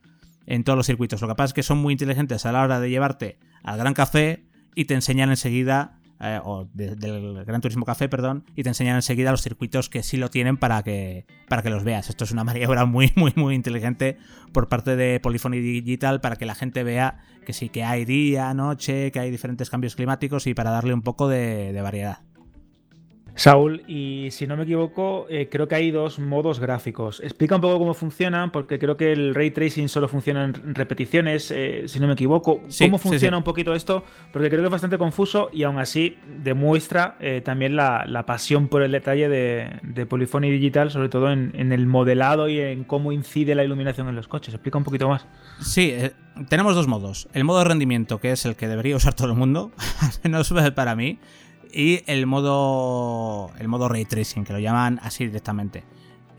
[0.48, 1.22] en todos los circuitos.
[1.22, 3.94] Lo que pasa es que son muy inteligentes a la hora de llevarte al gran
[3.94, 8.96] café y te enseñan enseguida eh, o del Gran Turismo Café, perdón, y te enseñan
[8.96, 12.10] enseguida los circuitos que sí lo tienen para que, para que los veas.
[12.10, 14.18] Esto es una maniobra muy, muy, muy inteligente
[14.52, 18.54] por parte de Polyphony Digital para que la gente vea que sí, que hay día,
[18.56, 22.27] noche, que hay diferentes cambios climáticos y para darle un poco de variedad.
[23.38, 27.20] Saúl, y si no me equivoco, eh, creo que hay dos modos gráficos.
[27.24, 31.52] Explica un poco cómo funcionan, porque creo que el ray tracing solo funciona en repeticiones,
[31.52, 32.64] eh, si no me equivoco.
[32.80, 34.04] ¿Cómo funciona un poquito esto?
[34.34, 38.82] Porque creo que es bastante confuso y aún así demuestra eh, también la, pasión por
[38.82, 43.12] el detalle de, de Polyphony Digital, sobre todo en, en, el modelado y en cómo
[43.12, 44.56] incide la iluminación en los coches.
[44.56, 45.28] Explica un poquito más.
[45.62, 45.94] Sí,
[46.50, 47.30] tenemos dos modos.
[47.34, 49.72] El modo de rendimiento, que es el que debería usar todo el mundo,
[50.24, 51.20] no es para mí
[51.74, 55.84] y el modo, el modo ray tracing, que lo llaman así directamente.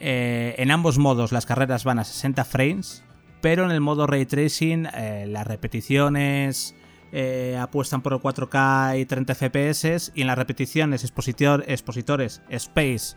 [0.00, 3.04] Eh, en ambos modos las carreras van a 60 frames,
[3.40, 6.74] pero en el modo ray tracing eh, las repeticiones
[7.10, 13.16] eh, apuestan por el 4K y 30 FPS y en las repeticiones, expositores, space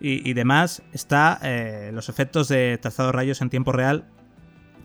[0.00, 1.40] y, y demás está
[1.92, 4.06] los efectos de trazado de rayos en tiempo real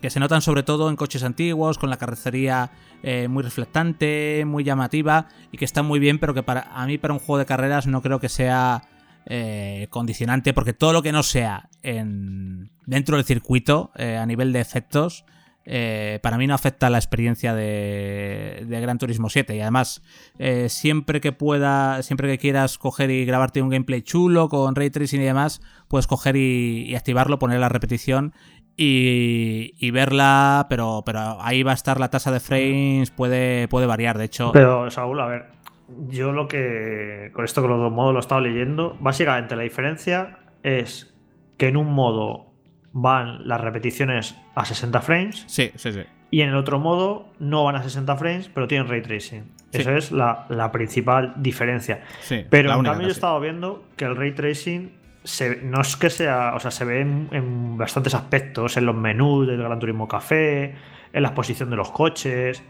[0.02, 2.72] que se notan sobre todo en coches antiguos, con la carrocería
[3.04, 6.98] eh, muy reflectante, muy llamativa y que está muy bien, pero que para a mí
[6.98, 8.82] para un juego de carreras no creo que sea
[9.26, 14.52] eh, condicionante, porque todo lo que no sea en, dentro del circuito eh, a nivel
[14.52, 15.24] de efectos,
[15.64, 20.02] para mí no afecta la experiencia de, Gran Turismo 7 y además
[20.66, 25.20] siempre que pueda siempre que quieras coger y grabarte un gameplay chulo con ray tracing
[25.20, 28.34] y demás puedes coger y, y activarlo poner la repetición
[28.76, 34.18] y, verla, pero, pero ahí va a estar la tasa de frames, puede, puede variar,
[34.18, 34.50] de hecho.
[34.52, 35.46] Pero, Saúl, a ver,
[36.08, 39.62] yo lo que, con esto con los dos modos lo he estado leyendo, básicamente la
[39.62, 41.14] diferencia es
[41.56, 42.52] que en un modo
[42.92, 45.44] van las repeticiones a 60 frames.
[45.46, 46.02] Sí, sí, sí.
[46.30, 49.44] Y en el otro modo no van a 60 frames, pero tienen ray tracing.
[49.70, 52.02] Esa es la, principal diferencia.
[52.50, 54.92] pero en cambio yo he estado viendo que el ray tracing
[55.62, 59.62] no es que sea, o sea, se ve en, bastantes aspectos, en los menús del
[59.62, 60.74] Gran Turismo Café,
[61.12, 62.62] en la exposición de los coches,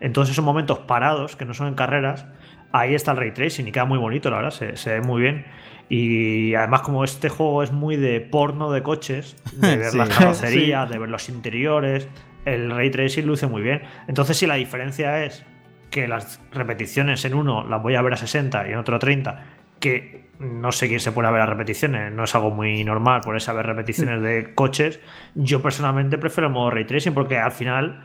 [0.00, 2.26] en todos esos momentos parados que no son en carreras,
[2.72, 5.44] ahí está el ray tracing y queda muy bonito, la verdad, se, ve muy bien.
[5.88, 10.88] Y además, como este juego es muy de porno de coches, de ver las carrocerías,
[10.90, 12.08] de ver los interiores,
[12.44, 13.82] el ray tracing luce muy bien.
[14.08, 15.44] Entonces, si la diferencia es
[15.90, 18.98] que las repeticiones en uno las voy a ver a 60 y en otro a
[18.98, 19.44] 30,
[19.78, 23.20] que no sé quién se pone a ver las repeticiones, no es algo muy normal
[23.22, 25.00] ponerse a ver repeticiones de coches.
[25.34, 28.04] Yo personalmente prefiero el modo ray tracing porque al final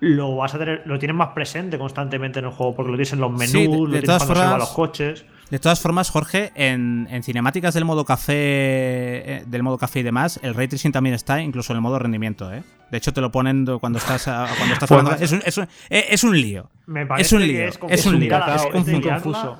[0.00, 3.12] lo vas a tener, lo tienes más presente constantemente en el juego porque lo tienes
[3.12, 5.24] en los menús, lo tienes cuando se van los coches.
[5.50, 10.38] De todas formas, Jorge, en, cinemáticas del modo café, eh, del modo café y demás,
[10.42, 12.62] el ray tracing también está, incluso en el modo rendimiento, ¿eh?
[12.90, 15.12] De hecho, te lo ponen cuando estás cuando estás jugando.
[15.12, 16.70] Es un, es, un, eh, es un lío.
[16.86, 17.68] Me es un lío.
[17.88, 18.34] Es, un lío.
[18.34, 18.62] Es
[19.12, 19.58] confuso.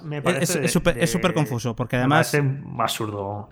[0.97, 2.33] Es súper confuso porque además.
[2.35, 3.51] Me absurdo.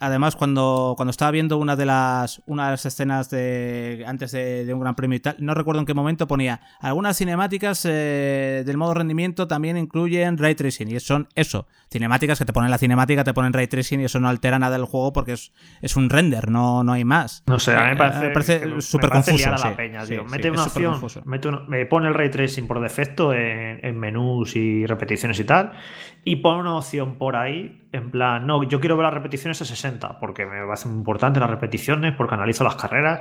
[0.00, 4.72] Además, cuando, cuando estaba viendo una de las una de las escenas de antes de,
[4.72, 8.76] un Gran Premio y tal, no recuerdo en qué momento ponía algunas cinemáticas eh, del
[8.76, 13.24] modo rendimiento también incluyen ray tracing y son eso cinemáticas que te ponen la cinemática,
[13.24, 15.52] te ponen ray tracing y eso no altera nada del juego porque es,
[15.82, 17.42] es un render, no, no hay más.
[17.46, 20.24] No sé, a mí me parece, parece súper confuso.
[20.30, 21.00] mete una opción,
[21.68, 25.72] me pone el ray tracing por defecto en, menús y repeticiones y tal,
[26.24, 29.64] y pone una opción por ahí, en plan, no, yo quiero ver las repeticiones a
[29.64, 33.20] 60, porque me parece muy importante las repeticiones, porque analizo las carreras,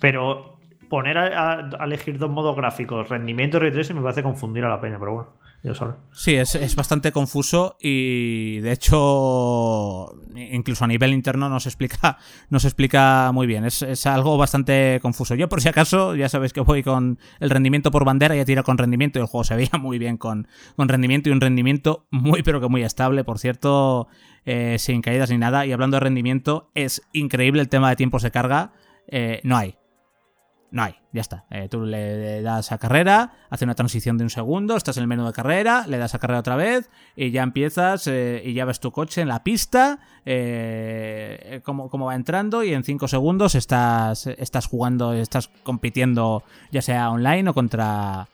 [0.00, 4.64] pero poner a, a elegir dos modos gráficos, rendimiento y ray tracing, me parece confundir
[4.64, 5.30] a la peña, pero bueno.
[6.12, 12.18] Sí, es, bastante confuso y de hecho incluso a nivel interno no se explica,
[12.50, 13.64] no se explica muy bien.
[13.64, 15.36] Es, algo bastante confuso.
[15.36, 18.64] Yo por si acaso, ya sabéis que voy con el rendimiento por bandera, ya tiro
[18.64, 22.06] con rendimiento y el juego se veía muy bien con, con rendimiento y un rendimiento
[22.10, 24.08] muy pero que muy estable, por cierto,
[24.44, 25.64] eh, sin caídas ni nada.
[25.64, 28.72] Y hablando de rendimiento, es increíble el tema de tiempos de carga.
[29.06, 29.76] Eh, no hay,
[30.72, 31.44] no hay, ya está.
[31.50, 35.06] Eh, tú le das a carrera, hace una transición de un segundo, estás en el
[35.06, 38.64] menú de carrera, le das a carrera otra vez y ya empiezas eh, y ya
[38.64, 44.26] ves tu coche en la pista, eh, cómo, va entrando y en 5 segundos estás,
[44.26, 48.28] estás jugando, estás compitiendo ya sea online o contra,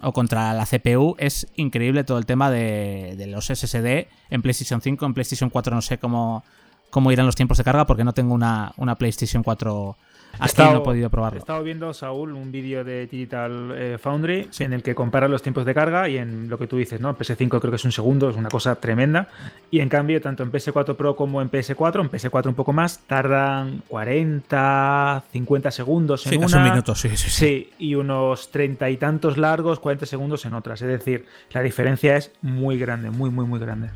[0.00, 1.14] o contra la CPU.
[1.18, 5.74] Es increíble todo el tema de, de los SSD en PlayStation 5, en PlayStation 4
[5.74, 6.42] no sé cómo
[6.88, 9.96] cómo irán los tiempos de carga porque no tengo una, una PlayStation 4
[10.38, 11.38] hasta no he podido probarlo.
[11.38, 15.42] He estado viendo, Saúl, un vídeo de Digital eh, Foundry en el que compara los
[15.42, 17.10] tiempos de carga y en lo que tú dices, ¿no?
[17.10, 19.28] En PS5 creo que es un segundo, es una cosa tremenda.
[19.70, 23.00] Y en cambio, tanto en PS4 Pro como en PS4, en PS4 un poco más,
[23.06, 26.56] tardan 40, 50 segundos en sí, una.
[26.58, 27.30] un minuto, sí, sí, sí.
[27.30, 30.82] Sí, y unos treinta y tantos largos, 40 segundos en otras.
[30.82, 33.90] Es decir, la diferencia es muy grande, muy, muy, muy grande.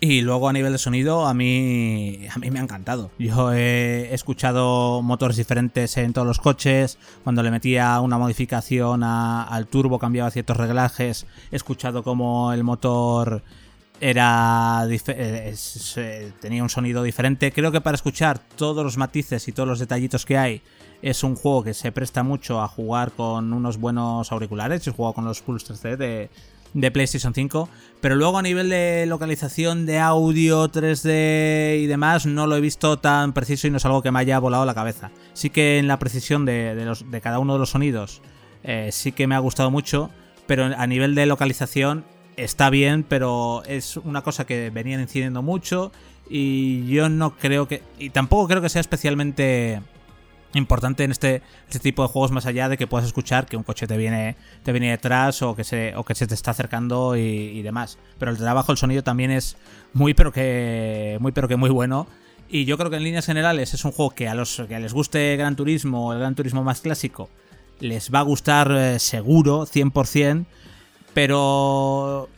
[0.00, 3.10] Y luego a nivel de sonido, a mí, a mí me ha encantado.
[3.18, 6.98] Yo he escuchado motores diferentes en todos los coches.
[7.24, 11.26] Cuando le metía una modificación al turbo, cambiaba ciertos reglajes.
[11.50, 13.42] He escuchado cómo el motor
[14.00, 17.52] era eh, tenía un sonido diferente.
[17.52, 20.62] Creo que para escuchar todos los matices y todos los detallitos que hay,
[21.02, 24.86] es un juego que se presta mucho a jugar con unos buenos auriculares.
[24.86, 26.30] He jugado con los Pulse 3D de,
[26.76, 27.68] de PlayStation 5.
[28.00, 32.98] Pero luego a nivel de localización de audio 3D y demás, no lo he visto
[32.98, 35.10] tan preciso y no es algo que me haya volado la cabeza.
[35.32, 38.20] Sí que en la precisión de, los, de cada uno de los sonidos
[38.62, 40.10] eh, sí que me ha gustado mucho.
[40.46, 42.04] Pero a nivel de localización
[42.36, 45.90] está bien, pero es una cosa que venían incidiendo mucho.
[46.28, 47.82] Y yo no creo que.
[47.98, 49.80] Y tampoco creo que sea especialmente
[50.54, 53.62] importante en este, este, tipo de juegos más allá de que puedas escuchar que un
[53.62, 57.16] coche te viene, te viene detrás o que, se, o que se te está acercando
[57.16, 57.98] y, demás.
[58.18, 59.56] Pero el trabajo, el sonido también es
[59.92, 62.06] muy pero que muy pero que muy bueno.
[62.48, 64.92] Y yo creo que en líneas generales es un juego que a los que les
[64.92, 67.28] guste Gran Turismo el Gran Turismo más clásico
[67.80, 70.46] les va a gustar eh, seguro, 100%.
[71.14, 72.28] Pero...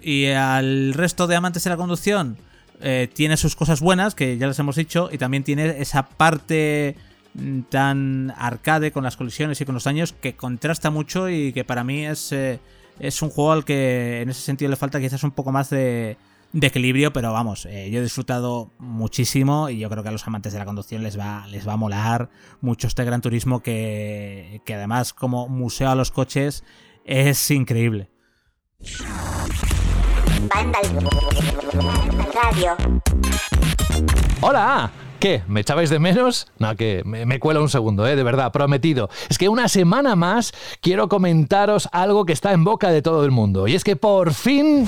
[0.00, 2.36] Y al resto de amantes de la conducción
[2.80, 6.96] eh, tiene sus cosas buenas, que ya les hemos dicho, y también tiene esa parte
[7.68, 11.84] tan arcade con las colisiones y con los daños que contrasta mucho y que para
[11.84, 12.60] mí es, eh,
[12.98, 16.16] es un juego al que en ese sentido le falta quizás un poco más de,
[16.52, 20.52] equilibrio, pero vamos, eh, yo he disfrutado muchísimo y yo creo que a los amantes
[20.52, 22.28] de la conducción les va, les va a molar
[22.60, 26.64] mucho este Gran Turismo que, que además como museo a los coches
[27.04, 28.10] es increíble.
[34.40, 34.90] Hola,
[35.22, 35.40] ¿Qué?
[35.46, 36.48] ¿Me echabais de menos?
[36.58, 38.16] No, que me, me cuela un segundo, ¿eh?
[38.16, 39.08] de verdad, prometido.
[39.28, 43.30] Es que una semana más quiero comentaros algo que está en boca de todo el
[43.30, 43.68] mundo.
[43.68, 44.84] Y es que por fin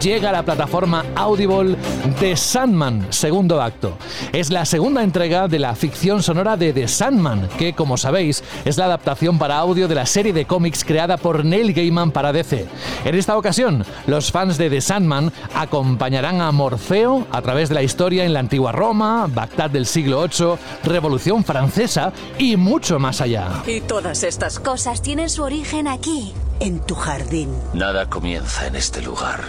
[0.00, 1.76] llega a la plataforma Audible
[2.18, 3.98] The Sandman, segundo acto.
[4.32, 8.78] Es la segunda entrega de la ficción sonora de The Sandman, que como sabéis es
[8.78, 12.64] la adaptación para audio de la serie de cómics creada por Neil Gaiman para DC.
[13.04, 17.82] En esta ocasión, los fans de The Sandman acompañarán a Morfeo a través de la
[17.82, 23.62] historia en la antigua Roma, Bagdad del siglo VIII, Revolución Francesa y mucho más allá.
[23.66, 27.54] Y todas estas cosas tienen su origen aquí, en tu jardín.
[27.74, 29.42] Nada comienza en este lugar.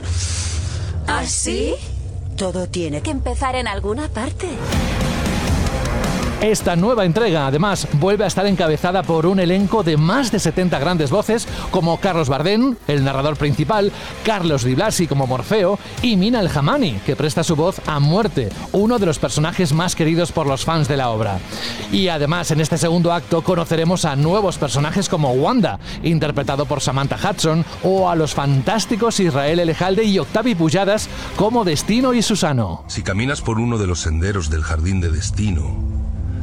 [1.08, 1.76] ¿Ah, sí?
[2.36, 4.50] Todo tiene que empezar en alguna parte.
[6.42, 10.78] Esta nueva entrega, además, vuelve a estar encabezada por un elenco de más de 70
[10.80, 13.92] grandes voces, como Carlos Bardén, el narrador principal,
[14.24, 18.50] Carlos Di Blasi como Morfeo y Mina El Hamani, que presta su voz a Muerte,
[18.74, 21.40] uno de los personajes más queridos por los fans de la obra.
[21.92, 27.18] Y además, en este segundo acto conoceremos a nuevos personajes como Wanda, interpretado por Samantha
[27.18, 32.84] Hudson, o a los fantásticos Israel Elejalde y Octavi Pujadas como Destino y Susano.
[32.88, 35.95] Si caminas por uno de los senderos del jardín de Destino,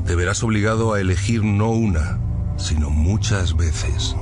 [0.07, 2.18] te verás obligado a elegir no una,
[2.57, 4.16] sino muchas veces.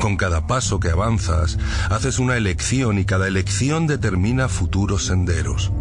[0.00, 1.58] Con cada paso que avanzas,
[1.90, 5.72] haces una elección y cada elección determina futuros senderos.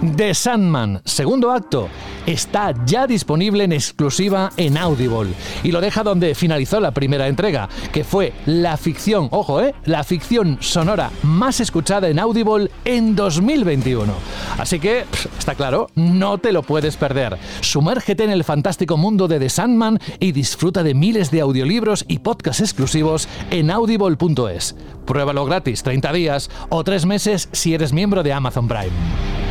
[0.00, 1.90] The Sandman, segundo acto,
[2.24, 7.68] está ya disponible en exclusiva en Audible y lo deja donde finalizó la primera entrega,
[7.92, 14.10] que fue la ficción, ojo, eh, la ficción sonora más escuchada en Audible en 2021.
[14.56, 15.04] Así que,
[15.38, 17.36] está claro, no te lo puedes perder.
[17.60, 22.20] Sumérgete en el fantástico mundo de The Sandman y disfruta de miles de audiolibros y
[22.20, 24.76] podcasts exclusivos en audible.es.
[25.04, 29.49] Pruébalo gratis 30 días o 3 meses si eres miembro de Amazon Prime.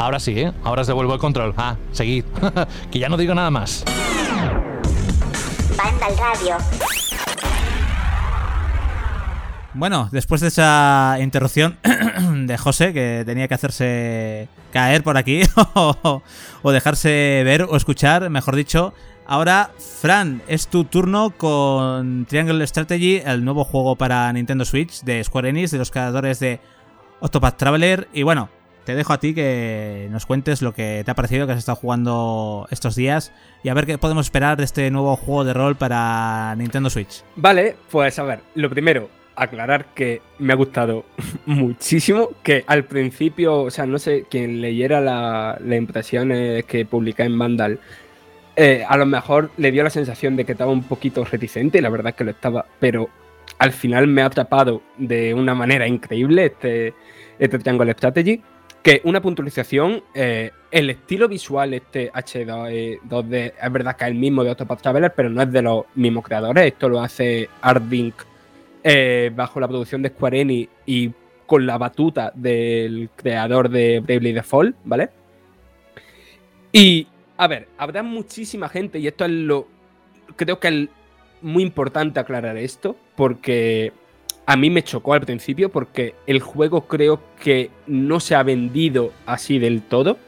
[0.00, 0.50] Ahora sí, ¿eh?
[0.64, 1.52] Ahora os devuelvo el control.
[1.58, 2.24] Ah, seguid.
[2.90, 3.84] que ya no digo nada más.
[5.76, 6.56] Banda al radio.
[9.74, 11.78] Bueno, después de esa interrupción
[12.46, 15.42] de José, que tenía que hacerse caer por aquí,
[15.74, 18.94] o dejarse ver o escuchar, mejor dicho,
[19.26, 19.70] ahora,
[20.00, 25.50] Fran, es tu turno con Triangle Strategy, el nuevo juego para Nintendo Switch de Square
[25.50, 26.58] Enix, de los creadores de
[27.20, 28.08] Octopath Traveler.
[28.14, 28.48] Y bueno,
[28.84, 31.76] te dejo a ti que nos cuentes lo que te ha parecido, que has estado
[31.76, 35.76] jugando estos días y a ver qué podemos esperar de este nuevo juego de rol
[35.76, 37.22] para Nintendo Switch.
[37.36, 41.04] Vale, pues a ver, lo primero, aclarar que me ha gustado
[41.46, 47.38] muchísimo, que al principio, o sea, no sé, quien leyera las impresiones que publiqué en
[47.38, 47.80] Vandal,
[48.56, 51.80] eh, a lo mejor le dio la sensación de que estaba un poquito reticente, y
[51.80, 53.08] la verdad es que lo estaba, pero
[53.58, 56.94] al final me ha atrapado de una manera increíble este,
[57.38, 58.42] este Triangle Strategy
[58.82, 64.10] que una puntualización, eh, el estilo visual este H2, 2D eh, es verdad que es
[64.10, 66.66] el mismo de Octopath Traveler, pero no es de los mismos creadores.
[66.66, 68.14] Esto lo hace Ardink
[68.82, 71.10] eh, bajo la producción de Square Enix y
[71.46, 75.10] con la batuta del creador de Bravely Default, ¿vale?
[76.72, 77.06] Y,
[77.36, 79.66] a ver, habrá muchísima gente, y esto es lo...
[80.36, 80.88] Creo que es
[81.42, 83.92] muy importante aclarar esto, porque
[84.50, 89.12] a mí me chocó al principio porque el juego creo que no se ha vendido
[89.24, 90.18] así del todo.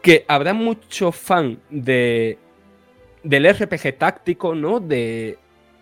[0.00, 2.38] Que habrá muchos fan de,
[3.22, 4.80] del RPG táctico, ¿no?
[4.80, 5.36] De,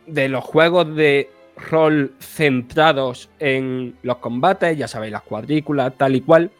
[0.08, 1.30] de los juegos de
[1.70, 6.50] rol centrados en los combates, ya sabéis, las cuadrículas, tal y cual.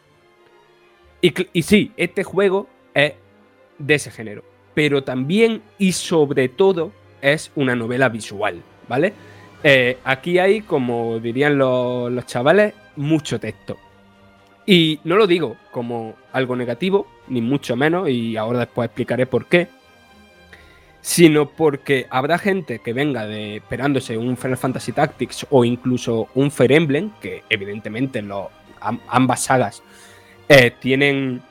[1.19, 3.15] Y, y sí, este juego es
[3.79, 4.45] de ese género.
[4.73, 9.11] Pero también y sobre todo es una novela visual, ¿vale?
[9.63, 13.77] Eh, aquí hay, como dirían los, chavales, mucho texto.
[14.65, 19.45] Y no lo digo como algo negativo, ni mucho menos, y ahora después explicaré por
[19.47, 19.69] qué,
[21.01, 26.73] sino porque habrá gente que venga esperándose un Final Fantasy Tactics o incluso un Fire
[26.73, 28.23] Emblem, que evidentemente
[29.07, 29.81] ambas sagas
[30.49, 31.41] eh, tienen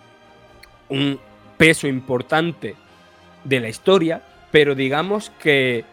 [0.90, 1.18] un
[1.56, 2.76] peso importante
[3.44, 5.84] de la historia, pero digamos que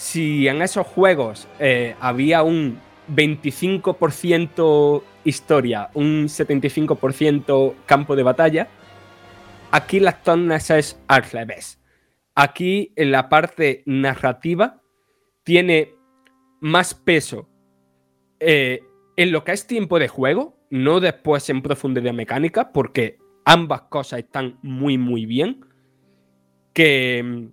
[0.00, 2.80] si en esos juegos eh, había un
[3.14, 8.68] 25% historia, un 75% campo de batalla,
[9.70, 11.82] aquí las tonas es al revés.
[12.34, 14.80] Aquí en la parte narrativa
[15.42, 15.92] tiene
[16.60, 17.50] más peso
[18.38, 18.80] eh,
[19.16, 24.20] en lo que es tiempo de juego, no después en profundidad mecánica, porque ambas cosas
[24.20, 25.66] están muy muy bien.
[26.72, 27.50] Que,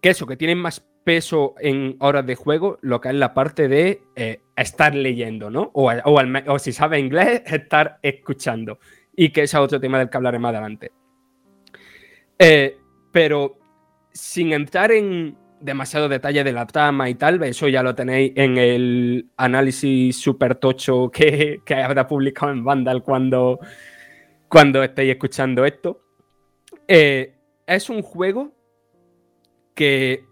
[0.00, 3.66] que eso, que tienen más peso en horas de juego lo que es la parte
[3.66, 5.72] de eh, estar leyendo, ¿no?
[5.74, 8.78] O, o, si sabe inglés, estar escuchando.
[9.16, 10.92] Y que ese es otro tema del que hablaré más adelante.
[12.38, 12.76] Eh,
[13.10, 13.58] pero
[14.12, 18.56] sin entrar en demasiado detalle de la trama y tal, eso ya lo tenéis en
[18.56, 23.58] el análisis super tocho que, que habrá publicado en Vandal cuando,
[24.48, 26.04] cuando estéis escuchando esto.
[26.86, 27.34] Eh,
[27.66, 28.52] es un juego
[29.74, 30.29] que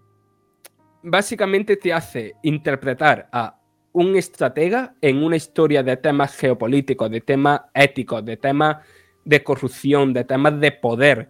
[1.03, 3.59] básicamente te hace interpretar a
[3.91, 8.77] un estratega en una historia de temas geopolíticos, de temas éticos, de temas
[9.25, 11.29] de corrupción, de temas de poder,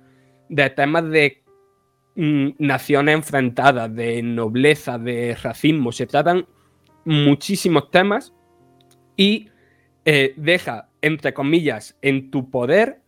[0.49, 1.43] de temas de
[2.15, 5.91] mm, naciones enfrentadas, de nobleza, de racismo.
[5.91, 6.45] Se tratan
[7.05, 8.34] muchísimos temas
[9.15, 9.49] y
[10.05, 13.01] eh, deja, entre comillas, en tu poder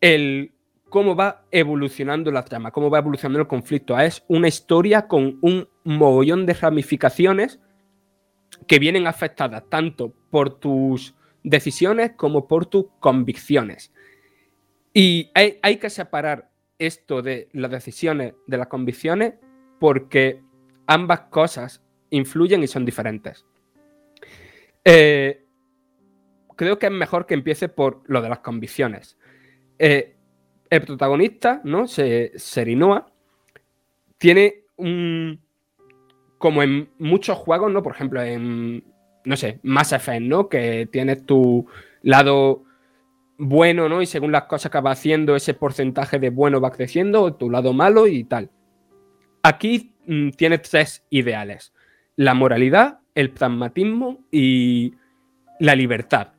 [0.00, 0.52] el
[0.88, 3.98] cómo va evolucionando la trama, cómo va evolucionando el conflicto.
[3.98, 7.60] Es una historia con un mogollón de ramificaciones
[8.66, 13.92] que vienen afectadas tanto por tus decisiones como por tus convicciones.
[14.92, 19.34] Y hay, que separar esto de las decisiones de las convicciones
[19.78, 20.42] porque
[20.86, 23.46] ambas cosas influyen y son diferentes.
[24.84, 25.44] Eh,
[26.56, 29.18] creo que es mejor que empiece por lo de las convicciones.
[29.78, 30.17] Eh,
[30.70, 31.86] el protagonista, ¿no?
[31.86, 33.10] Serinoa,
[34.18, 35.40] tiene un.
[36.38, 37.82] Como en muchos juegos, ¿no?
[37.82, 38.84] Por ejemplo, en.
[39.24, 40.48] No sé, Mass Effect, ¿no?
[40.48, 41.66] Que tienes tu
[42.02, 42.64] lado
[43.38, 44.02] bueno, ¿no?
[44.02, 47.72] Y según las cosas que va haciendo, ese porcentaje de bueno va creciendo, tu lado
[47.72, 48.50] malo y tal.
[49.42, 51.72] Aquí mm, tienes tres ideales:
[52.16, 54.94] la moralidad, el pragmatismo y
[55.60, 56.32] la libertad.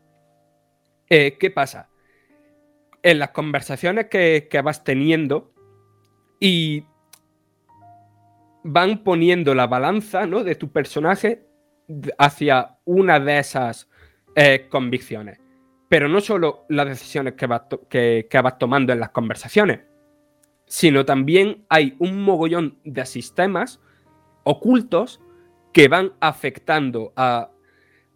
[1.10, 1.90] Eh, ¿Qué pasa?
[3.04, 5.54] En las conversaciones que, vas teniendo
[6.40, 6.86] y
[8.64, 10.44] van poniendo la balanza ¿no?
[10.44, 11.46] de tu personaje
[12.18, 13.90] hacia una de esas
[14.36, 15.40] eh, convicciones.
[15.88, 19.80] Pero no solo las decisiones que vas, que, vas tomando en las conversaciones,
[20.66, 23.80] sino también hay un mogollón de sistemas
[24.44, 25.20] ocultos
[25.74, 27.50] que van afectando a,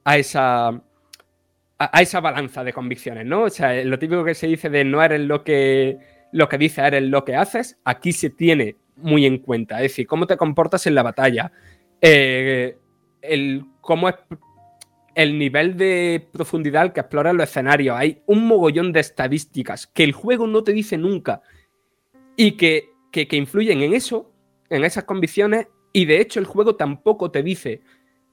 [0.04, 0.84] a esa
[1.92, 3.44] a, esa balanza de convicciones, ¿no?
[3.44, 5.98] O sea, lo típico que se dice de no eres lo que,
[6.32, 9.78] lo que dices, eres lo que haces, aquí se tiene muy en cuenta.
[9.78, 11.52] Es decir, cómo te comportas en la batalla,
[12.02, 12.78] eh,
[13.22, 14.16] el, cómo es
[15.16, 17.98] el nivel de profundidad que exploras los escenarios.
[17.98, 21.42] Hay un mogollón de estadísticas que el juego no te dice nunca
[22.36, 24.32] y que, que, influyen en eso,
[24.70, 27.82] en esas convicciones, y de hecho el juego tampoco te dice.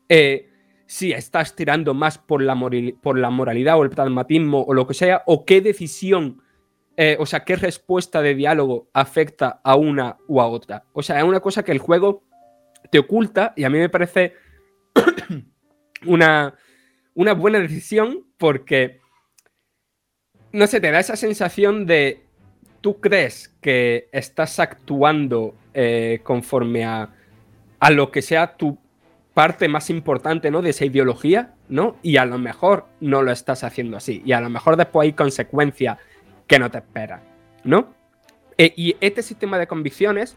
[0.09, 0.50] Eh,
[0.91, 2.59] si estás tirando más por la,
[3.01, 6.43] por la moralidad o el pragmatismo o lo que sea, o qué decisión,
[6.97, 10.83] eh, o sea, qué respuesta de diálogo afecta a una u a otra.
[10.93, 12.25] O sea, es una cosa que el juego
[12.91, 14.35] te oculta y a mí me parece
[16.07, 16.57] una,
[17.15, 18.99] una buena decisión porque,
[20.51, 22.25] no sé, te da esa sensación de,
[22.81, 27.15] tú crees que estás actuando eh, conforme a,
[27.79, 28.77] a lo que sea tu
[29.35, 30.63] parte más importante, ¿no?
[30.63, 31.97] De esa ideología, ¿no?
[32.03, 34.23] Y a lo mejor no lo estás haciendo así.
[34.25, 35.99] Y a lo mejor después hay consecuencias
[36.47, 37.21] que no te esperan,
[37.65, 37.95] ¿no?
[38.59, 40.37] E, y este sistema de convicciones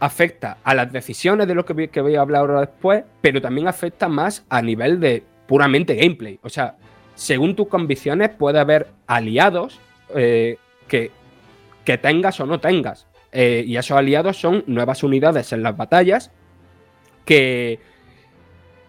[0.00, 4.08] afecta a las decisiones de lo que, voy a hablar ahora después, pero también afecta
[4.08, 6.38] más a nivel de puramente gameplay.
[6.42, 6.76] O sea,
[7.14, 9.80] según tus convicciones puede haber aliados
[10.14, 11.10] eh, que,
[11.84, 13.06] que tengas o no tengas.
[13.32, 16.30] Eh, y esos aliados son nuevas unidades en las batallas
[17.24, 17.80] que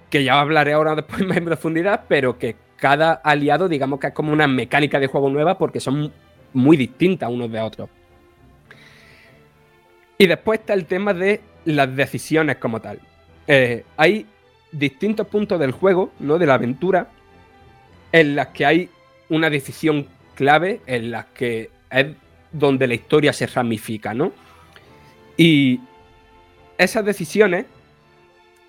[0.10, 4.14] que ya hablaré ahora después más en profundidad, pero que cada aliado, digamos que es
[4.14, 6.12] como una mecánica de juego nueva porque son
[6.54, 7.90] muy distintas unos de otros.
[10.18, 13.00] Y después está el tema de las decisiones como tal.
[13.48, 14.26] Eh, hay
[14.72, 16.38] distintos puntos del juego, ¿no?
[16.38, 17.10] De la aventura,
[18.12, 18.90] en las que hay
[19.30, 22.08] una decisión clave, en las que es
[22.52, 24.32] donde la historia se ramifica, ¿no?
[25.38, 25.82] Y
[26.78, 27.66] esas decisiones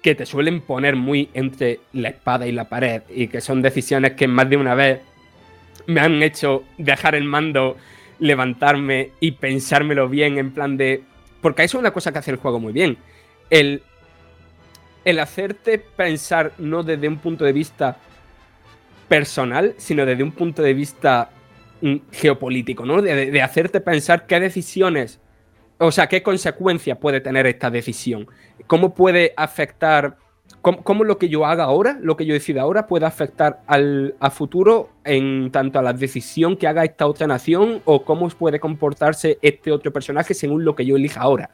[0.06, 4.12] que te suelen poner muy entre la espada y la pared y que son decisiones
[4.12, 5.00] que más de una vez
[5.88, 7.76] me han hecho dejar el mando,
[8.20, 11.02] levantarme y pensármelo bien en plan de...
[11.40, 12.98] Porque eso es una cosa que hace el juego muy bien.
[13.50, 13.82] El,
[15.04, 17.96] el hacerte pensar no desde un punto de vista
[19.08, 21.30] personal, sino desde un punto de vista
[21.80, 23.02] mm, geopolítico, ¿no?
[23.02, 25.18] De, de, hacerte pensar qué decisiones,
[25.78, 28.28] o sea, qué consecuencias puede tener esta decisión
[28.66, 30.16] cómo puede afectar,
[30.62, 34.30] cómo, lo que yo haga ahora, lo que yo decida ahora, puede afectar al a
[34.30, 39.38] futuro en tanto a la decisión que haga esta otra nación o cómo puede comportarse
[39.42, 41.50] este otro personaje según lo que yo elija ahora.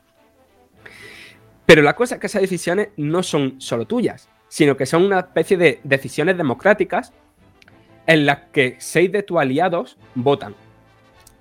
[1.66, 5.20] Pero la cosa es que esas decisiones no son solo tuyas, sino que son una
[5.20, 7.12] especie de decisiones democráticas
[8.06, 10.54] en las que seis de tus aliados votan.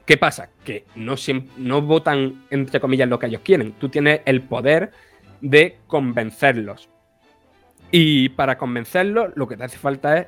[0.06, 0.50] ¿Qué pasa?
[0.64, 1.16] Que no,
[1.58, 3.74] no votan, entre comillas, lo que ellos quieren.
[3.74, 4.92] Tú tienes el poder
[5.42, 6.90] de convencerlos.
[7.92, 10.28] Y para convencerlos, lo que te hace falta es,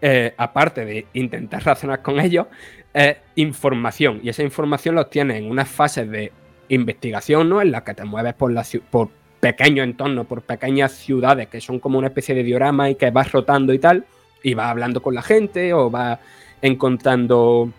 [0.00, 2.46] eh, aparte de intentar razonar con ellos,
[2.92, 4.20] es información.
[4.22, 6.30] Y esa información la tienes en unas fases de
[6.68, 7.60] investigación, ¿no?
[7.60, 11.78] En las que te mueves por, la, por pequeños entornos, por pequeñas ciudades que son
[11.78, 14.06] como una especie de diorama y que vas rotando y tal,
[14.42, 16.18] y vas hablando con la gente o vas
[16.62, 17.70] encontrando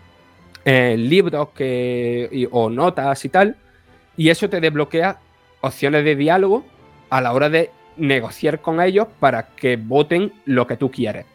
[0.64, 3.56] eh, libros que, o notas y tal,
[4.16, 5.18] y eso te desbloquea
[5.66, 6.64] opciones de diálogo
[7.10, 11.26] a la hora de negociar con ellos para que voten lo que tú quieres.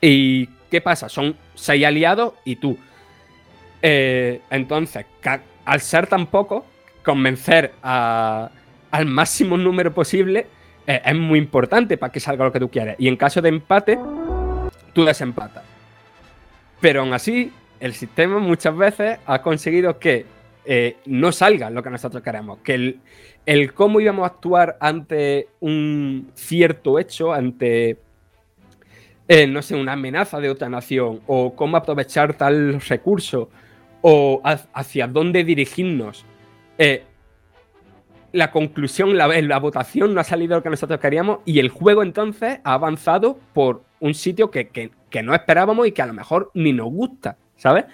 [0.00, 1.08] ¿Y qué pasa?
[1.08, 2.78] Son seis aliados y tú.
[3.82, 5.06] Eh, entonces,
[5.64, 6.66] al ser tan poco,
[7.04, 10.46] convencer al máximo número posible
[10.86, 12.96] eh, es muy importante para que salga lo que tú quieres.
[12.98, 13.98] Y en caso de empate,
[14.92, 15.64] tú desempatas.
[16.80, 20.26] Pero aún así, el sistema muchas veces ha conseguido que
[20.70, 22.58] eh, no salga lo que nosotros queremos.
[22.58, 23.00] Que
[23.46, 27.96] el, cómo íbamos a actuar ante un cierto hecho, ante,
[29.28, 33.48] eh, no sé, una amenaza de otra nación, o cómo aprovechar tal recurso,
[34.02, 36.26] o hacia dónde dirigirnos.
[36.76, 37.02] Eh,
[38.32, 42.02] la conclusión, la, la votación no ha salido lo que nosotros queríamos y el juego
[42.02, 46.50] entonces ha avanzado por un sitio que, que no esperábamos y que a lo mejor
[46.52, 47.86] ni nos gusta, ¿sabes?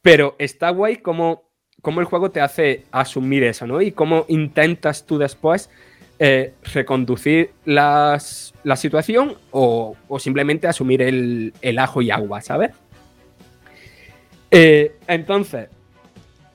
[0.00, 1.51] Pero está guay como
[1.82, 3.82] cómo el juego te hace asumir eso, ¿no?
[3.82, 5.68] Y cómo intentas tú después
[6.18, 12.70] eh, reconducir la situación o, simplemente asumir el, ajo y agua, ¿sabes?
[14.52, 15.68] Eh, entonces,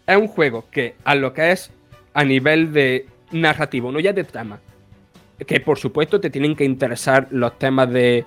[0.07, 1.71] es un juego que a lo que es
[2.13, 4.61] a nivel de narrativo, no ya de trama,
[5.45, 8.23] que por supuesto te tienen que interesar los temas de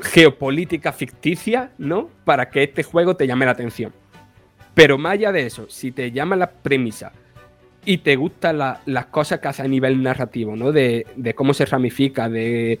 [0.00, 2.10] geopolítica ficticia, ¿no?
[2.24, 3.92] Para que este juego te llame la atención.
[4.74, 7.12] Pero más allá de eso, si te llama la premisa
[7.84, 10.72] y te gustan las cosas que hace a nivel narrativo, ¿no?
[10.72, 12.80] De, cómo se ramifica, de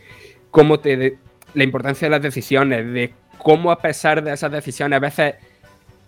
[0.50, 1.18] cómo te.
[1.54, 5.34] la importancia de las decisiones, de cómo a pesar de esas decisiones a veces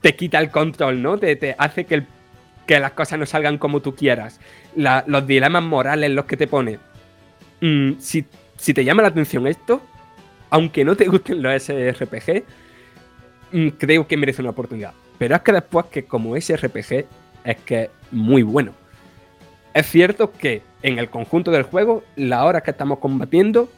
[0.01, 1.19] te quita el control, ¿no?
[1.19, 2.03] Te, hace que,
[2.69, 4.41] las cosas no salgan como tú quieras.
[4.75, 6.79] los dilemas morales los que te pone.
[7.61, 8.25] Mm, si,
[8.57, 9.83] si, te llama la atención esto,
[10.51, 12.45] aunque no te gusten los SRPG,
[13.53, 14.93] mm, creo que merece una oportunidad.
[15.19, 17.07] Pero es que después que como ese RPG
[17.45, 18.73] es que es muy bueno.
[19.75, 23.69] Es cierto que en el conjunto del juego, las horas que estamos combatiendo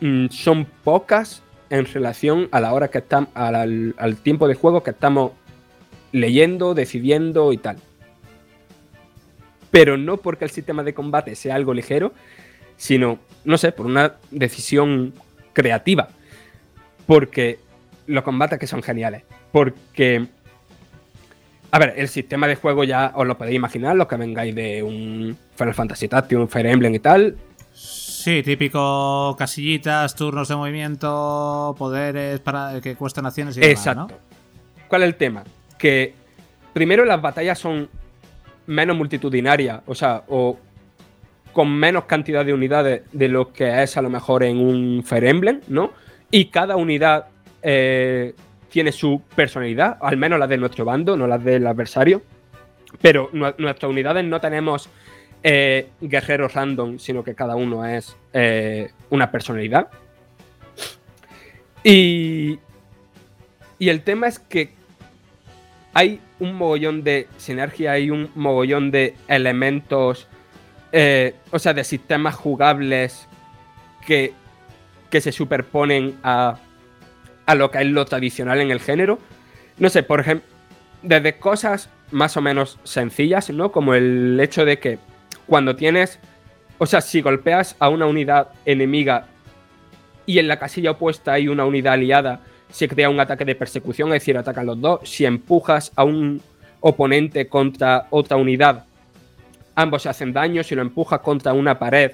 [0.00, 4.82] mm, son pocas en relación a la hora que estamos, al, al tiempo de juego
[4.82, 5.32] que estamos
[6.12, 7.76] leyendo, decidiendo y tal.
[9.70, 12.12] Pero no porque el sistema de combate sea algo ligero,
[12.76, 15.12] sino, no sé, por una decisión
[15.52, 16.08] creativa.
[17.06, 17.58] Porque
[18.06, 19.22] los combates que son geniales.
[19.52, 20.26] Porque
[21.72, 24.82] a ver, el sistema de juego ya os lo podéis imaginar, los que vengáis de
[24.82, 27.36] un Final Fantasy Tactics, un Fire Emblem y tal.
[27.72, 34.14] Sí, típico casillitas, turnos de movimiento, poderes para que cuesten acciones y demás, Exacto.
[34.88, 35.44] ¿Cuál es el tema?
[35.78, 36.14] Que
[36.72, 37.88] primero las batallas son
[38.66, 40.58] menos multitudinarias, o sea, o
[41.52, 45.24] con menos cantidad de unidades de lo que es a lo mejor en un Fire
[45.24, 45.92] Emblem, ¿no?
[46.30, 47.26] Y cada unidad
[47.62, 48.34] eh,
[48.70, 52.22] tiene su personalidad, al menos la de nuestro bando, no las del adversario.
[53.00, 54.88] Pero nuestras unidades no tenemos
[55.42, 59.88] eh, guerreros random, sino que cada uno es eh, una personalidad.
[61.84, 62.58] Y,
[63.78, 64.72] y el tema es que
[65.94, 70.28] hay un mogollón de sinergia, hay un mogollón de elementos,
[70.92, 73.28] eh, o sea, de sistemas jugables
[74.06, 74.32] que,
[75.10, 76.58] que se superponen a,
[77.46, 79.18] a lo que es lo tradicional en el género.
[79.78, 80.48] No sé, por ejemplo,
[81.02, 83.72] desde cosas más o menos sencillas, ¿no?
[83.72, 84.98] Como el hecho de que
[85.46, 86.18] cuando tienes,
[86.78, 89.26] o sea, si golpeas a una unidad enemiga
[90.26, 94.08] y en la casilla opuesta hay una unidad aliada, se crea un ataque de persecución,
[94.08, 95.00] es decir, atacan los dos.
[95.08, 96.40] Si empujas a un
[96.80, 98.84] oponente contra otra unidad,
[99.74, 100.62] ambos se hacen daño.
[100.62, 102.12] Si lo empujas contra una pared,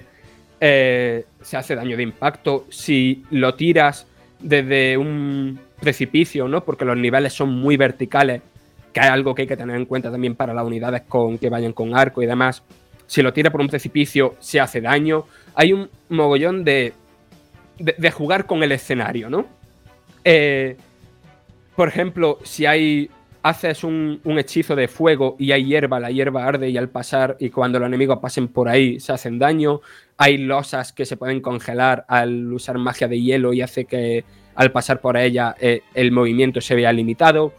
[0.61, 2.67] eh, se hace daño de impacto.
[2.71, 4.07] Si lo tiras
[4.41, 6.65] desde un precipicio, ¿no?
[6.65, 8.43] Porque los niveles son muy verticales,
[8.93, 11.51] que es algo que hay que tener en cuenta también para las unidades con, que
[11.51, 12.63] vayan con arco y demás.
[13.07, 15.25] Si lo tira por un precipicio, se hace daño.
[15.55, 16.93] Hay un mogollón de,
[17.79, 19.47] de, jugar con el escenario, ¿no?
[20.25, 20.77] Eh,
[21.77, 23.11] por ejemplo, si hay
[23.49, 27.37] haces un, un, hechizo de fuego y hay hierba, la hierba arde y al pasar
[27.39, 29.81] y cuando los enemigos pasen por ahí se hacen daño.
[30.17, 34.25] Hay losas que se pueden congelar al usar magia de hielo y hace que
[34.57, 37.53] al pasar por ella eh, el movimiento se vea limitado.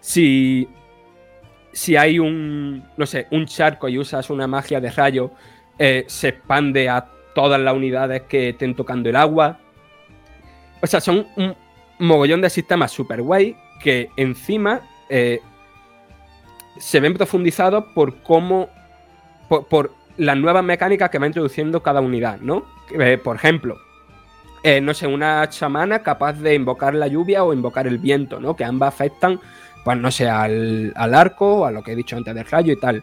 [0.00, 0.66] Si,
[1.72, 5.30] si hay un, no sé, un charco y usas una magia de rayo,
[5.78, 7.06] eh, se expande a
[7.36, 9.60] todas las unidades que estén tocando el agua.
[10.82, 11.54] O sea, son un
[12.00, 15.42] mogollón de sistemas super guay que encima eh,
[16.78, 18.70] se ven profundizados por cómo.
[19.48, 22.64] Por, las nuevas mecánicas que va introduciendo cada unidad, ¿no?
[22.92, 23.78] Eh, por ejemplo,
[24.62, 28.54] eh, no sé, una chamana capaz de invocar la lluvia o invocar el viento, ¿no?
[28.54, 29.40] Que ambas afectan,
[29.82, 32.76] pues no sé, al, al arco, a lo que he dicho antes del rayo y
[32.76, 33.02] tal.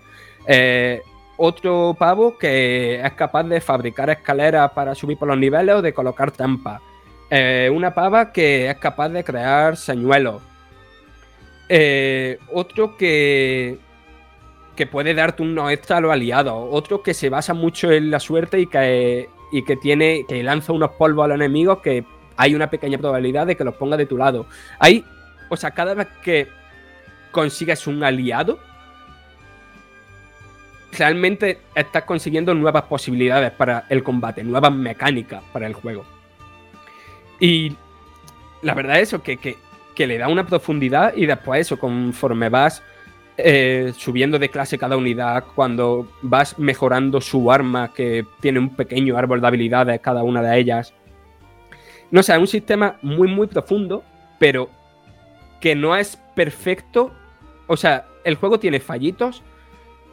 [1.37, 5.93] otro pavo que es capaz de fabricar escaleras para subir por los niveles o de
[5.93, 6.81] colocar trampas.
[7.73, 10.46] una pava que es capaz de crear señuelos.
[11.69, 13.77] Eh, otro que,
[14.75, 16.67] que puede darte un extra a los aliados.
[16.71, 20.73] Otro que se basa mucho en la suerte y que, y que tiene que lanza
[20.73, 22.05] unos polvos a los enemigos que
[22.37, 24.45] hay una pequeña probabilidad de que los ponga de tu lado.
[24.79, 25.03] Hay,
[25.49, 26.47] o sea, cada vez que
[27.31, 28.59] consigues un aliado,
[30.91, 36.05] realmente estás consiguiendo nuevas posibilidades para el combate, nuevas mecánicas para el juego.
[37.39, 37.75] Y
[38.61, 39.57] la verdad es que, que
[39.97, 42.83] que le da una profundidad y después eso, conforme vas
[43.35, 49.17] eh, subiendo de clase cada unidad, cuando vas mejorando su arma, que tiene un pequeño
[49.17, 50.93] árbol de habilidades cada una de ellas.
[52.11, 54.03] No sé, es un sistema muy, muy profundo,
[54.37, 54.69] pero
[55.59, 57.11] que no es perfecto.
[57.65, 59.41] O sea, el juego tiene fallitos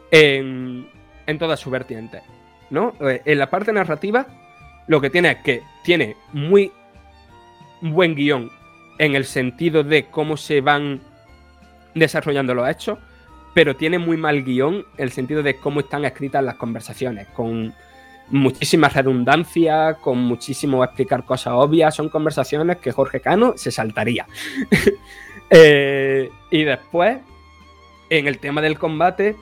[0.09, 0.89] en,
[1.27, 2.23] en todas sus vertientes,
[2.71, 2.95] ¿no?
[3.01, 4.25] Eh, en la parte narrativa,
[4.87, 6.71] lo que tiene es que tiene muy
[7.81, 8.49] buen guion
[8.97, 11.01] en el sentido de cómo se van
[11.93, 12.99] desarrollando los hechos,
[13.53, 17.73] pero tiene muy mal guion el sentido de cómo están escritas las conversaciones, con
[18.29, 24.27] muchísima redundancia, con muchísimo explicar cosas obvias, son conversaciones que Jorge Cano se saltaría.
[25.51, 27.19] Eh, y después,
[28.09, 29.35] en el tema del combate,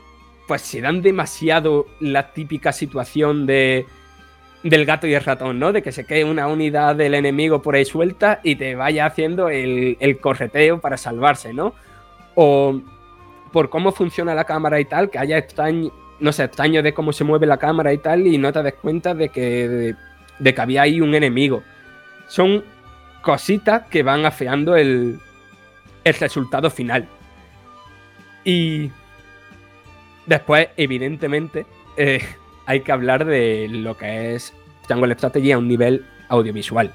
[0.50, 3.86] pues se dan demasiado la típica situación de
[4.64, 5.74] del gato y el ratón, ¿no?
[5.74, 9.50] De que se quede una unidad del enemigo por ahí suelta y te vaya haciendo
[9.50, 11.74] el, correteo para salvarse, ¿no?
[12.36, 12.80] O
[13.52, 17.12] por cómo funciona la cámara y tal, que haya extraño, no sé, extraño de cómo
[17.12, 19.96] se mueve la cámara y tal, y no te des cuenta de que,
[20.40, 21.62] de, que había ahí un enemigo.
[22.28, 22.64] Son
[23.22, 25.20] cositas que van afeando el,
[26.06, 27.08] el resultado final.
[28.46, 28.92] Y
[30.26, 31.66] después, evidentemente,
[31.98, 32.24] eh,
[32.66, 34.54] hay que hablar de lo que es
[34.88, 36.92] Triangle Strategy a un nivel audiovisual.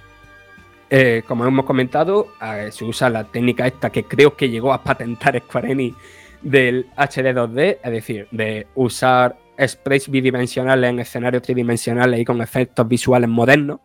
[0.91, 4.83] eh, como hemos comentado, eh, se usa la técnica esta que creo que llegó a
[4.83, 5.97] patentar Square Enix
[6.41, 12.89] del HD 2D, es decir, de usar sprays bidimensionales en escenarios tridimensionales y con efectos
[12.89, 13.81] visuales modernos.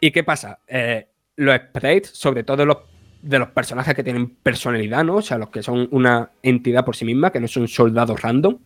[0.00, 0.60] ¿Y qué pasa?
[0.66, 2.78] Eh, los sprays, sobre todo los
[3.22, 5.16] de los personajes que tienen personalidad, ¿no?
[5.16, 8.58] O sea, los que son una entidad por sí misma, que no son soldados random,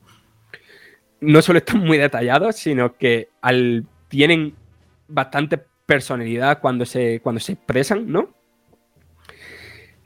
[1.23, 4.55] no solo están muy detallados, sino que al, tienen
[5.09, 8.31] bastante personalidad cuando se, cuando se expresan, ¿no?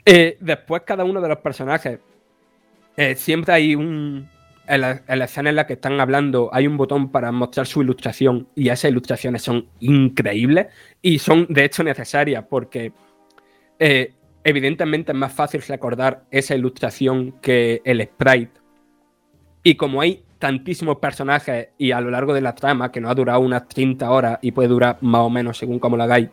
[0.05, 1.99] Eh, después cada uno de los personajes,
[2.95, 4.29] eh, siempre hay un...
[4.69, 8.49] En la, escena en la que están hablando hay un botón para mostrar su ilustración
[8.53, 10.67] y esas ilustraciones son increíbles
[11.01, 12.91] y son de hecho necesarias porque
[13.79, 14.13] eh,
[14.43, 18.59] evidentemente es más fácil recordar esa ilustración que el sprite
[19.63, 23.15] y como hay tantísimos personajes y a lo largo de la trama, que no ha
[23.15, 26.29] durado unas 30 horas y puede durar más o menos según como lo hagáis,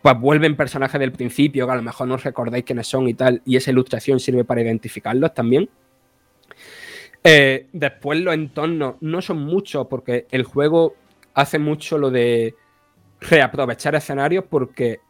[0.00, 3.14] pues vuelven personajes del principio que a lo mejor no os recordáis quiénes son y
[3.14, 5.68] tal, y esa ilustración sirve para identificarlos también.
[7.24, 10.94] Eh, después los entornos no son muchos porque el juego
[11.34, 12.54] hace mucho lo de
[13.20, 15.00] reaprovechar escenarios porque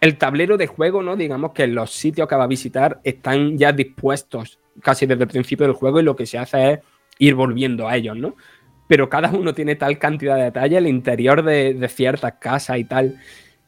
[0.00, 1.16] el tablero de juego, ¿no?
[1.16, 5.66] Digamos que los sitios que va a visitar están ya dispuestos casi desde el principio
[5.66, 6.80] del juego y lo que se hace es
[7.18, 8.34] ir volviendo a ellos, ¿no?
[8.86, 13.18] Pero cada uno tiene tal cantidad de detalle, el interior de, ciertas casas y tal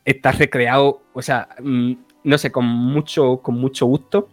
[0.04, 1.92] está recreado, o sea, mm,
[2.24, 4.28] no sé, con mucho, con mucho gusto.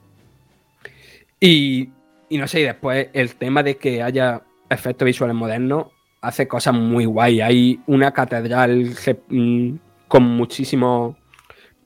[1.39, 1.89] Y,
[2.29, 5.87] no sé, y después el tema de que haya efectos visuales modernos
[6.21, 7.41] hace cosas muy guay.
[7.41, 8.91] Hay una catedral
[9.29, 9.75] mm,
[10.07, 11.17] con muchísimo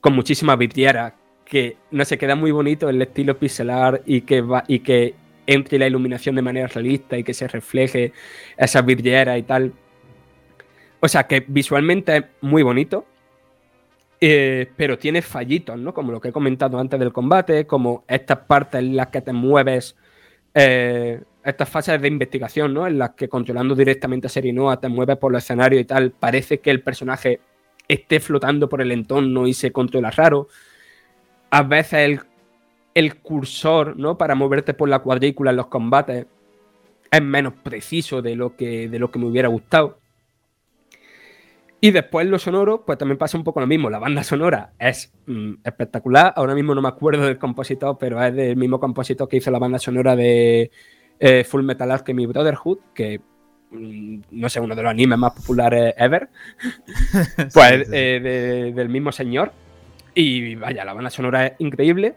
[0.00, 1.12] con muchísimas vidrieras
[1.44, 5.14] que no se queda muy bonito el estilo pixelar y que va y que
[5.48, 8.12] entre la iluminación de manera realista y que se refleje
[8.58, 9.72] esa vidriera y tal.
[11.00, 13.06] O sea que visualmente es muy bonito,
[14.20, 15.94] eh, pero tiene fallitos, ¿no?
[15.94, 19.32] Como lo que he comentado antes del combate, como estas partes en las que te
[19.32, 19.96] mueves,
[20.52, 22.86] eh, estas fases de investigación, ¿no?
[22.86, 26.60] En las que controlando directamente a Serinoa te mueves por el escenario y tal, parece
[26.60, 27.40] que el personaje
[27.88, 30.48] esté flotando por el entorno y se controla raro.
[31.50, 32.20] A veces el
[32.98, 34.18] el cursor, ¿no?
[34.18, 36.26] Para moverte por la cuadrícula en los combates
[37.10, 40.00] es menos preciso de lo que, de lo que me hubiera gustado.
[41.80, 43.88] Y después lo sonoro, pues también pasa un poco lo mismo.
[43.88, 46.32] La banda sonora es mm, espectacular.
[46.34, 49.60] Ahora mismo no me acuerdo del compositor, pero es del mismo compositor que hizo la
[49.60, 50.72] banda sonora de
[51.20, 53.20] eh, Full Metal Alchemy Brotherhood, que
[53.70, 56.30] mm, no sé, uno de los animes más populares ever.
[57.54, 59.52] pues eh, del mismo señor.
[60.14, 62.16] Y vaya, la banda sonora es increíble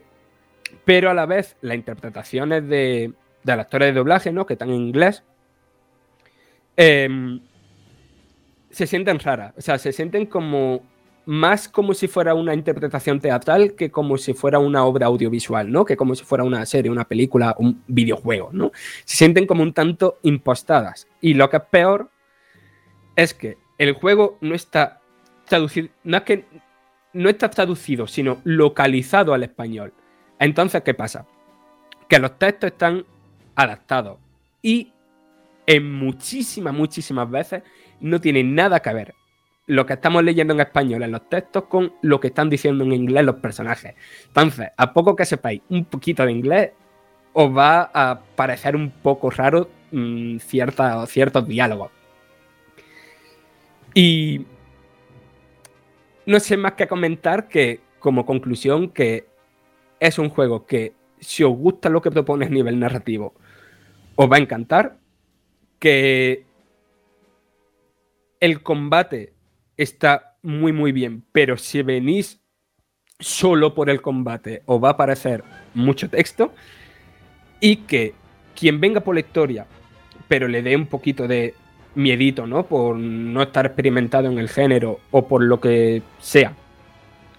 [0.86, 3.14] pero a la vez las interpretaciones de,
[3.44, 4.46] de los actores de doblaje, ¿no?
[4.46, 5.24] Que están en inglés,
[6.78, 7.42] em,
[8.70, 9.54] se sienten raras.
[9.58, 10.84] O sea, se sienten como
[11.26, 15.86] más como si fuera una interpretación teatral que como si fuera una obra audiovisual, ¿no?
[15.86, 18.72] Que como si fuera una serie, una película, un videojuego, ¿no?
[19.06, 21.08] Se sienten como un tanto impostadas.
[21.22, 22.10] Y lo que es peor
[23.16, 25.02] es que el juego no está
[25.46, 26.46] traducido, no es que
[27.14, 29.94] no está traducido, sino localizado al español.
[30.42, 31.28] Entonces, ¿qué pasa?
[32.10, 33.06] Que los textos están
[33.56, 34.18] adaptados
[34.64, 34.92] y
[35.68, 37.62] en muchísimas, muchísimas veces
[38.00, 39.14] no tienen nada que ver
[39.68, 42.92] lo que estamos leyendo en español en los textos con lo que están diciendo en
[42.92, 43.94] inglés los personajes.
[44.26, 46.72] Entonces, a poco que sepáis un poquito de inglés,
[47.34, 51.92] os va a parecer un poco raro mm, ciertos diálogos.
[53.94, 54.44] Y
[56.26, 59.31] no sé más que comentar que, como conclusión, que
[60.02, 63.36] es un juego que, si os gusta lo que propones a nivel narrativo,
[64.16, 64.98] os va a encantar.
[65.80, 66.46] Que
[68.40, 69.34] el combate
[69.78, 72.42] está muy, muy bien, pero si venís
[73.20, 75.44] solo por el combate, os va a aparecer
[75.76, 76.52] mucho texto.
[77.60, 78.16] Y que
[78.56, 79.68] quien venga por la historia,
[80.28, 81.54] pero le dé un poquito de
[81.94, 82.66] miedito, ¿no?
[82.66, 86.56] Por no estar experimentado en el género o por lo que sea,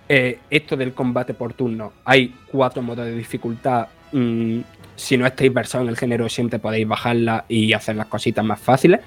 [0.09, 3.89] eh, esto del combate por turno, hay cuatro modos de dificultad.
[4.13, 4.61] Mm,
[4.97, 8.61] si no estáis versados en el género, siempre podéis bajarla y hacer las cositas más
[8.61, 9.01] fáciles.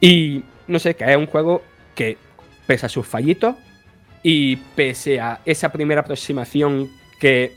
[0.00, 1.62] Y no sé, que es un juego
[1.94, 2.16] que,
[2.66, 3.56] pese a sus fallitos
[4.22, 7.52] y pese a esa primera aproximación que,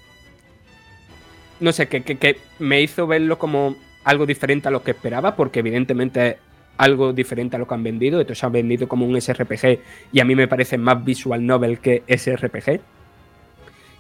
[1.60, 5.60] no sé, que, que me hizo verlo como algo diferente a lo que esperaba, porque
[5.60, 6.38] evidentemente
[6.82, 8.20] algo diferente a lo que han vendido.
[8.20, 9.80] Esto se ha vendido como un SRPG
[10.12, 12.82] y a mí me parece más visual novel que SRPG.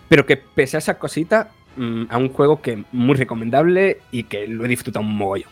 [0.09, 4.23] Pero que pese a esas cositas, mm, a un juego que es muy recomendable y
[4.23, 5.51] que lo he disfrutado un mogollón.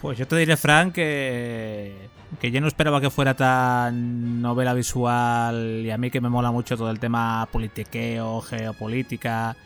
[0.00, 1.92] Pues yo te diré, Frank, que,
[2.40, 6.50] que yo no esperaba que fuera tan novela visual y a mí que me mola
[6.50, 9.56] mucho todo el tema politiqueo, geopolítica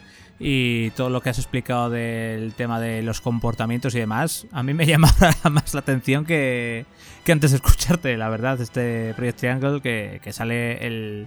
[0.42, 4.72] y todo lo que has explicado del tema de los comportamientos y demás, a mí
[4.74, 5.14] me llama
[5.50, 6.86] más la atención que,
[7.24, 11.26] que antes de escucharte, la verdad, este Project Triangle que, que sale el,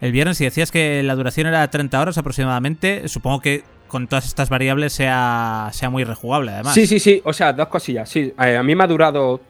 [0.00, 3.62] el viernes y decías que la duración era 30 horas aproximadamente, supongo que
[3.92, 6.72] con todas estas variables sea, sea muy rejugable, además.
[6.72, 7.20] Sí, sí, sí.
[7.24, 8.08] O sea, dos cosillas.
[8.08, 9.42] Sí, eh, a mí me ha durado,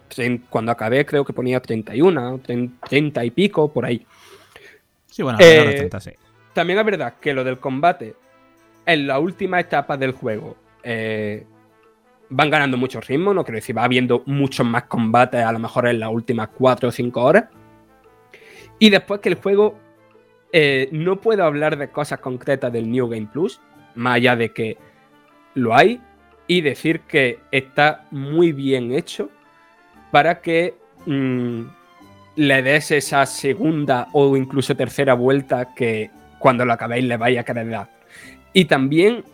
[0.51, 2.41] cuando acabé, creo que ponía 31,
[2.89, 4.05] 30 y pico, por ahí.
[5.09, 6.11] Sí, bueno, eh, 30, sí.
[6.53, 8.17] También es verdad que lo del combate,
[8.87, 11.47] en la última etapa del juego, eh,
[12.29, 15.87] van ganando mucho ritmo, no quiero decir, va habiendo muchos más combates, a lo mejor
[15.87, 17.45] en las últimas 4 o 5 horas.
[18.79, 19.79] Y después que el juego,
[20.53, 23.61] eh, no puedo hablar de cosas concretas del New Game Plus,
[23.95, 24.79] más allá de que
[25.55, 26.01] lo hay
[26.47, 29.31] y decir que está muy bien hecho
[30.11, 30.75] para que
[31.07, 31.63] mm,
[32.37, 37.45] le des esa segunda o incluso tercera vuelta que cuando lo acabéis le vaya a
[37.45, 38.02] querer dar.
[38.53, 39.25] Y también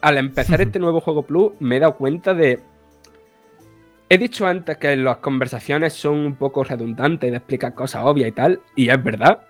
[0.00, 2.60] al empezar este nuevo juego Plus me he dado cuenta de...
[4.08, 8.32] He dicho antes que las conversaciones son un poco redundantes de explicar cosas obvias y
[8.32, 9.46] tal, y es verdad,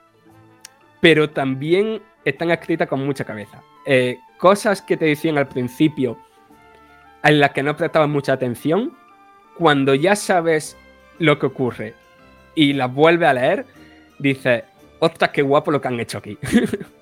[1.01, 3.61] pero también están escritas con mucha cabeza.
[3.87, 6.17] Eh, cosas que te decían al principio
[7.25, 8.97] en las que no prestabas mucha atención,
[9.59, 10.77] cuando ya sabes
[11.19, 11.95] lo que ocurre
[12.55, 13.67] y las vuelves a leer,
[14.19, 14.63] dices,
[15.01, 16.39] ostras, qué guapo lo que han hecho aquí.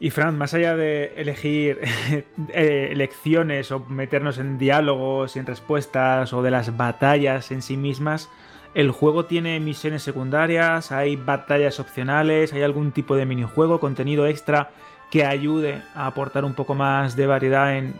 [0.00, 1.80] Y Fran, más allá de elegir
[2.52, 7.76] eh, elecciones o meternos en diálogos y en respuestas o de las batallas en sí
[7.76, 8.28] mismas,
[8.74, 10.92] ¿el juego tiene misiones secundarias?
[10.92, 12.52] ¿Hay batallas opcionales?
[12.52, 14.70] ¿Hay algún tipo de minijuego, contenido extra
[15.10, 17.94] que ayude a aportar un poco más de variedad en,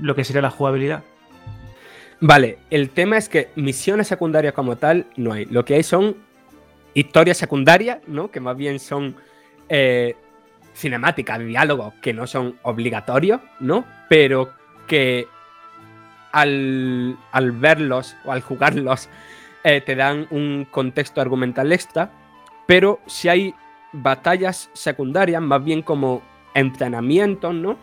[0.00, 1.02] lo que sería la jugabilidad.
[2.20, 5.44] Vale, el tema es que misiones secundarias como tal no hay.
[5.46, 6.16] Lo que hay son
[6.94, 8.30] historias secundarias, ¿no?
[8.30, 9.16] Que más bien son
[9.68, 10.16] eh,
[10.76, 13.84] cinemáticas, diálogos que no son obligatorios, ¿no?
[14.08, 14.50] Pero
[14.86, 15.26] que
[16.32, 17.16] al,
[17.54, 19.08] verlos o al jugarlos
[19.64, 22.10] eh, te dan un contexto argumental extra.
[22.66, 23.54] Pero si hay
[23.92, 26.22] batallas secundarias, más bien como
[26.54, 27.78] entrenamientos, ¿no?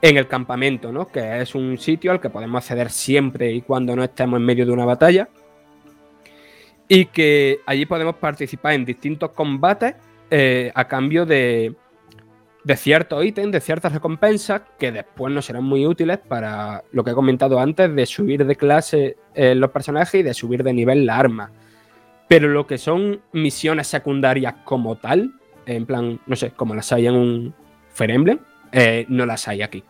[0.00, 1.08] En el campamento, ¿no?
[1.08, 4.64] Que es un sitio al que podemos acceder siempre y cuando no estemos en medio
[4.66, 5.28] de una batalla.
[6.88, 9.94] Y que allí podemos participar en distintos combates
[10.30, 11.74] eh, a cambio de,
[12.64, 17.10] de ciertos ítems, de ciertas recompensas que después nos serán muy útiles para lo que
[17.10, 21.06] he comentado antes de subir de clase eh, los personajes y de subir de nivel
[21.06, 21.50] la arma.
[22.28, 25.32] Pero lo que son misiones secundarias como tal,
[25.66, 27.54] en plan, no sé, como las hay en un,
[27.92, 28.38] Fire Emblem,
[28.72, 29.84] eh, no las hay aquí.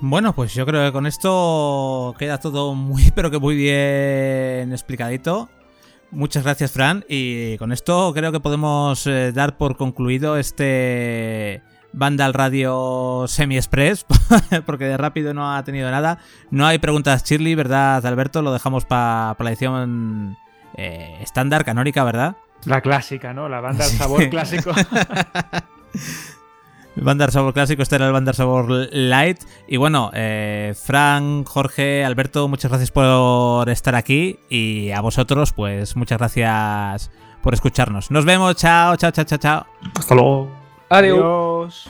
[0.00, 5.48] Bueno, pues yo creo que con esto queda todo muy, que muy bien explicadito.
[6.14, 7.04] Muchas gracias, Fran.
[7.08, 11.62] Y con esto creo que podemos eh, dar por concluido este
[11.92, 14.06] Vandal Radio Semi-Express,
[14.66, 16.18] porque de rápido no ha tenido nada.
[16.50, 18.42] No hay preguntas Shirley, ¿verdad, Alberto?
[18.42, 20.36] Lo dejamos para la edición
[20.76, 22.36] eh, estándar, canónica, ¿verdad?
[22.64, 23.48] La clásica, ¿no?
[23.48, 24.72] La banda del sabor clásico.
[26.96, 29.38] Banda Sabor Clásico, este era el Banda Sabor Light.
[29.66, 34.38] Y bueno, eh, Frank, Jorge, Alberto, muchas gracias por estar aquí.
[34.48, 37.10] Y a vosotros, pues muchas gracias
[37.42, 38.10] por escucharnos.
[38.10, 39.66] Nos vemos, chao, chao, chao, chao, chao.
[39.96, 40.50] Hasta luego.
[40.88, 41.86] Adiós.